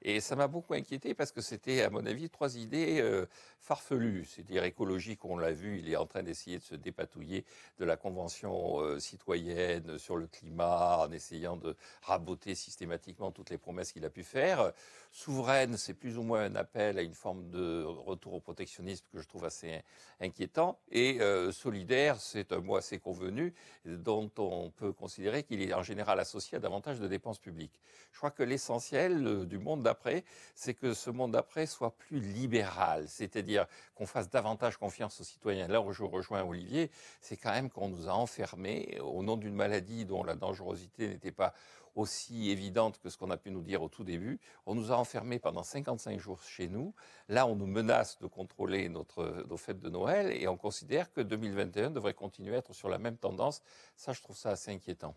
Et 0.04 0.20
ça 0.20 0.34
m'a 0.34 0.48
beaucoup 0.48 0.74
inquiété 0.74 1.14
parce 1.14 1.30
que 1.30 1.40
c'était, 1.40 1.82
à 1.82 1.90
mon 1.90 2.04
avis, 2.04 2.28
trois 2.28 2.56
idées 2.56 3.00
euh, 3.00 3.26
farfelues. 3.60 4.24
C'est-à-dire 4.24 4.64
écologique, 4.64 5.24
on 5.24 5.38
l'a 5.38 5.52
vu, 5.52 5.78
il 5.78 5.88
est 5.88 5.96
en 5.96 6.06
train 6.06 6.24
d'essayer 6.24 6.58
de 6.58 6.64
se 6.64 6.74
dépatouiller 6.74 7.44
de 7.78 7.84
la 7.84 7.96
Convention 7.96 8.80
euh, 8.80 8.98
citoyenne 8.98 9.98
sur 9.98 10.16
le 10.16 10.26
climat 10.26 10.98
en 11.06 11.12
essayant 11.12 11.56
de 11.56 11.76
raboter 12.02 12.56
systématiquement 12.56 13.30
toutes 13.30 13.50
les 13.50 13.58
promesses 13.58 13.92
qu'il 13.92 14.04
a 14.04 14.10
pu 14.10 14.24
faire. 14.24 14.72
Souveraine, 15.12 15.76
c'est 15.76 15.94
plus 15.94 16.18
ou 16.18 16.22
moins 16.22 16.42
un 16.42 16.56
appel 16.56 16.98
à 16.98 17.02
une 17.02 17.14
forme 17.14 17.48
de 17.50 17.84
retour 17.84 18.34
au 18.34 18.40
protectionnisme 18.40 19.06
que 19.12 19.20
je 19.20 19.28
trouve 19.28 19.44
assez 19.44 19.82
inquiétant. 20.20 20.80
Et 20.90 21.20
euh, 21.20 21.52
solidaire, 21.52 22.20
c'est 22.20 22.52
un 22.52 22.60
mot 22.60 22.74
assez 22.74 22.98
convenu 22.98 23.54
dont 23.84 24.30
on 24.38 24.70
peut 24.70 24.92
considérer 24.92 25.44
qu'il 25.44 25.62
est 25.62 25.74
en 25.74 25.82
général 25.84 26.18
associé 26.18 26.56
à 26.56 26.60
davantage 26.60 26.98
de 26.98 27.06
dépenses 27.06 27.38
publiques. 27.38 27.78
Je 28.10 28.18
crois 28.18 28.30
que 28.32 28.42
l'essentiel 28.42 29.46
du 29.46 29.58
monde 29.58 29.82
d'après, 29.92 30.24
c'est 30.54 30.72
que 30.72 30.94
ce 30.94 31.10
monde 31.10 31.32
d'après 31.32 31.66
soit 31.66 31.94
plus 31.96 32.18
libéral, 32.18 33.04
c'est-à-dire 33.08 33.66
qu'on 33.94 34.06
fasse 34.06 34.30
davantage 34.30 34.78
confiance 34.78 35.20
aux 35.20 35.24
citoyens. 35.24 35.68
Là 35.68 35.82
où 35.82 35.92
je 35.92 36.02
rejoins 36.02 36.42
Olivier, 36.42 36.90
c'est 37.20 37.36
quand 37.36 37.52
même 37.52 37.68
qu'on 37.68 37.88
nous 37.88 38.08
a 38.08 38.12
enfermés 38.12 38.98
au 39.00 39.22
nom 39.22 39.36
d'une 39.36 39.54
maladie 39.54 40.06
dont 40.06 40.24
la 40.24 40.34
dangerosité 40.34 41.08
n'était 41.08 41.30
pas 41.30 41.52
aussi 41.94 42.50
évidente 42.50 42.98
que 43.00 43.10
ce 43.10 43.18
qu'on 43.18 43.30
a 43.30 43.36
pu 43.36 43.50
nous 43.50 43.60
dire 43.60 43.82
au 43.82 43.90
tout 43.90 44.02
début. 44.02 44.40
On 44.64 44.74
nous 44.74 44.92
a 44.92 44.96
enfermés 44.96 45.38
pendant 45.38 45.62
55 45.62 46.18
jours 46.18 46.42
chez 46.42 46.68
nous. 46.68 46.94
Là, 47.28 47.46
on 47.46 47.54
nous 47.54 47.66
menace 47.66 48.18
de 48.18 48.26
contrôler 48.26 48.88
nos 48.88 49.56
fêtes 49.58 49.78
de 49.78 49.90
Noël 49.90 50.32
et 50.32 50.48
on 50.48 50.56
considère 50.56 51.12
que 51.12 51.20
2021 51.20 51.90
devrait 51.90 52.14
continuer 52.14 52.54
à 52.54 52.58
être 52.60 52.72
sur 52.72 52.88
la 52.88 52.96
même 52.96 53.18
tendance. 53.18 53.60
Ça, 53.94 54.14
je 54.14 54.22
trouve 54.22 54.38
ça 54.38 54.52
assez 54.52 54.70
inquiétant. 54.72 55.14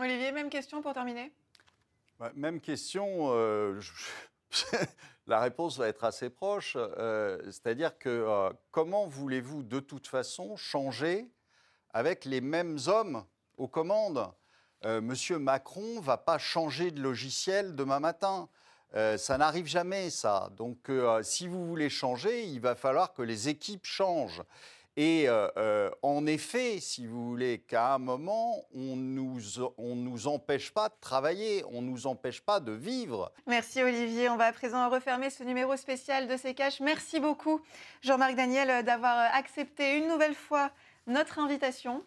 Olivier, 0.00 0.32
même 0.32 0.48
question 0.48 0.80
pour 0.80 0.94
terminer? 0.94 1.30
Même 2.34 2.60
question. 2.60 3.28
Euh, 3.30 3.80
la 5.26 5.40
réponse 5.40 5.78
va 5.78 5.88
être 5.88 6.04
assez 6.04 6.30
proche. 6.30 6.76
Euh, 6.76 7.38
c'est-à-dire 7.46 7.98
que 7.98 8.08
euh, 8.08 8.50
comment 8.70 9.06
voulez-vous 9.06 9.62
de 9.62 9.80
toute 9.80 10.06
façon 10.06 10.56
changer 10.56 11.30
avec 11.90 12.24
les 12.24 12.40
mêmes 12.40 12.78
hommes 12.86 13.24
aux 13.56 13.68
commandes? 13.68 14.30
Monsieur 14.84 15.38
Macron 15.38 16.00
va 16.00 16.16
pas 16.16 16.38
changer 16.38 16.90
de 16.90 17.00
logiciel 17.00 17.76
demain 17.76 18.00
matin. 18.00 18.48
ça 18.92 19.38
n'arrive 19.38 19.66
jamais, 19.66 20.10
ça. 20.10 20.50
Donc, 20.56 20.90
si 21.22 21.46
vous 21.46 21.68
voulez 21.68 21.88
changer, 21.88 22.46
il 22.46 22.58
va 22.58 22.74
falloir 22.74 23.12
que 23.12 23.22
les 23.22 23.48
équipes 23.48 23.86
changent. 23.86 24.42
Et 24.96 25.26
euh, 25.26 25.48
euh, 25.56 25.90
en 26.02 26.26
effet, 26.26 26.78
si 26.78 27.06
vous 27.06 27.26
voulez, 27.26 27.60
qu'à 27.60 27.94
un 27.94 27.98
moment, 27.98 28.62
on 28.74 28.96
nous, 28.96 29.38
on 29.78 29.96
nous 29.96 30.26
empêche 30.26 30.70
pas 30.70 30.90
de 30.90 30.94
travailler, 31.00 31.64
on 31.72 31.80
nous 31.80 32.06
empêche 32.06 32.42
pas 32.42 32.60
de 32.60 32.72
vivre. 32.72 33.32
Merci 33.46 33.82
Olivier. 33.82 34.28
On 34.28 34.36
va 34.36 34.46
à 34.46 34.52
présent 34.52 34.90
refermer 34.90 35.30
ce 35.30 35.44
numéro 35.44 35.76
spécial 35.76 36.28
de 36.28 36.36
C'est 36.36 36.54
Cash. 36.54 36.80
Merci 36.80 37.20
beaucoup 37.20 37.62
Jean-Marc 38.02 38.34
Daniel 38.34 38.84
d'avoir 38.84 39.34
accepté 39.34 39.96
une 39.96 40.08
nouvelle 40.08 40.34
fois 40.34 40.70
notre 41.06 41.38
invitation. 41.38 42.04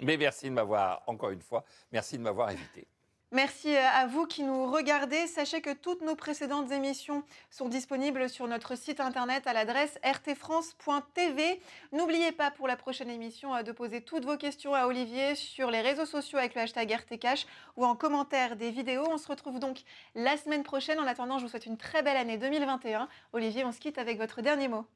Mais 0.00 0.16
merci 0.16 0.46
de 0.46 0.50
m'avoir, 0.50 1.02
encore 1.06 1.30
une 1.30 1.42
fois, 1.42 1.64
merci 1.92 2.18
de 2.18 2.22
m'avoir 2.22 2.48
invité. 2.48 2.88
Merci 3.34 3.76
à 3.76 4.06
vous 4.06 4.26
qui 4.28 4.44
nous 4.44 4.70
regardez. 4.70 5.26
Sachez 5.26 5.60
que 5.60 5.74
toutes 5.74 6.02
nos 6.02 6.14
précédentes 6.14 6.70
émissions 6.70 7.24
sont 7.50 7.68
disponibles 7.68 8.28
sur 8.28 8.46
notre 8.46 8.76
site 8.76 9.00
internet 9.00 9.48
à 9.48 9.52
l'adresse 9.52 9.98
rtfrance.tv. 10.04 11.60
N'oubliez 11.90 12.30
pas 12.30 12.52
pour 12.52 12.68
la 12.68 12.76
prochaine 12.76 13.10
émission 13.10 13.60
de 13.60 13.72
poser 13.72 14.02
toutes 14.02 14.24
vos 14.24 14.36
questions 14.36 14.72
à 14.72 14.86
Olivier 14.86 15.34
sur 15.34 15.72
les 15.72 15.80
réseaux 15.80 16.06
sociaux 16.06 16.38
avec 16.38 16.54
le 16.54 16.60
hashtag 16.60 16.92
RTCash 16.92 17.48
ou 17.76 17.84
en 17.84 17.96
commentaire 17.96 18.54
des 18.54 18.70
vidéos. 18.70 19.04
On 19.10 19.18
se 19.18 19.26
retrouve 19.26 19.58
donc 19.58 19.82
la 20.14 20.36
semaine 20.36 20.62
prochaine. 20.62 21.00
En 21.00 21.06
attendant, 21.08 21.38
je 21.38 21.42
vous 21.42 21.50
souhaite 21.50 21.66
une 21.66 21.76
très 21.76 22.04
belle 22.04 22.16
année 22.16 22.38
2021. 22.38 23.08
Olivier, 23.32 23.64
on 23.64 23.72
se 23.72 23.80
quitte 23.80 23.98
avec 23.98 24.16
votre 24.16 24.42
dernier 24.42 24.68
mot. 24.68 24.86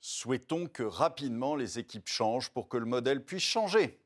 Souhaitons 0.00 0.66
que 0.66 0.82
rapidement 0.82 1.56
les 1.56 1.78
équipes 1.78 2.08
changent 2.08 2.48
pour 2.48 2.70
que 2.70 2.78
le 2.78 2.86
modèle 2.86 3.22
puisse 3.22 3.42
changer. 3.42 4.00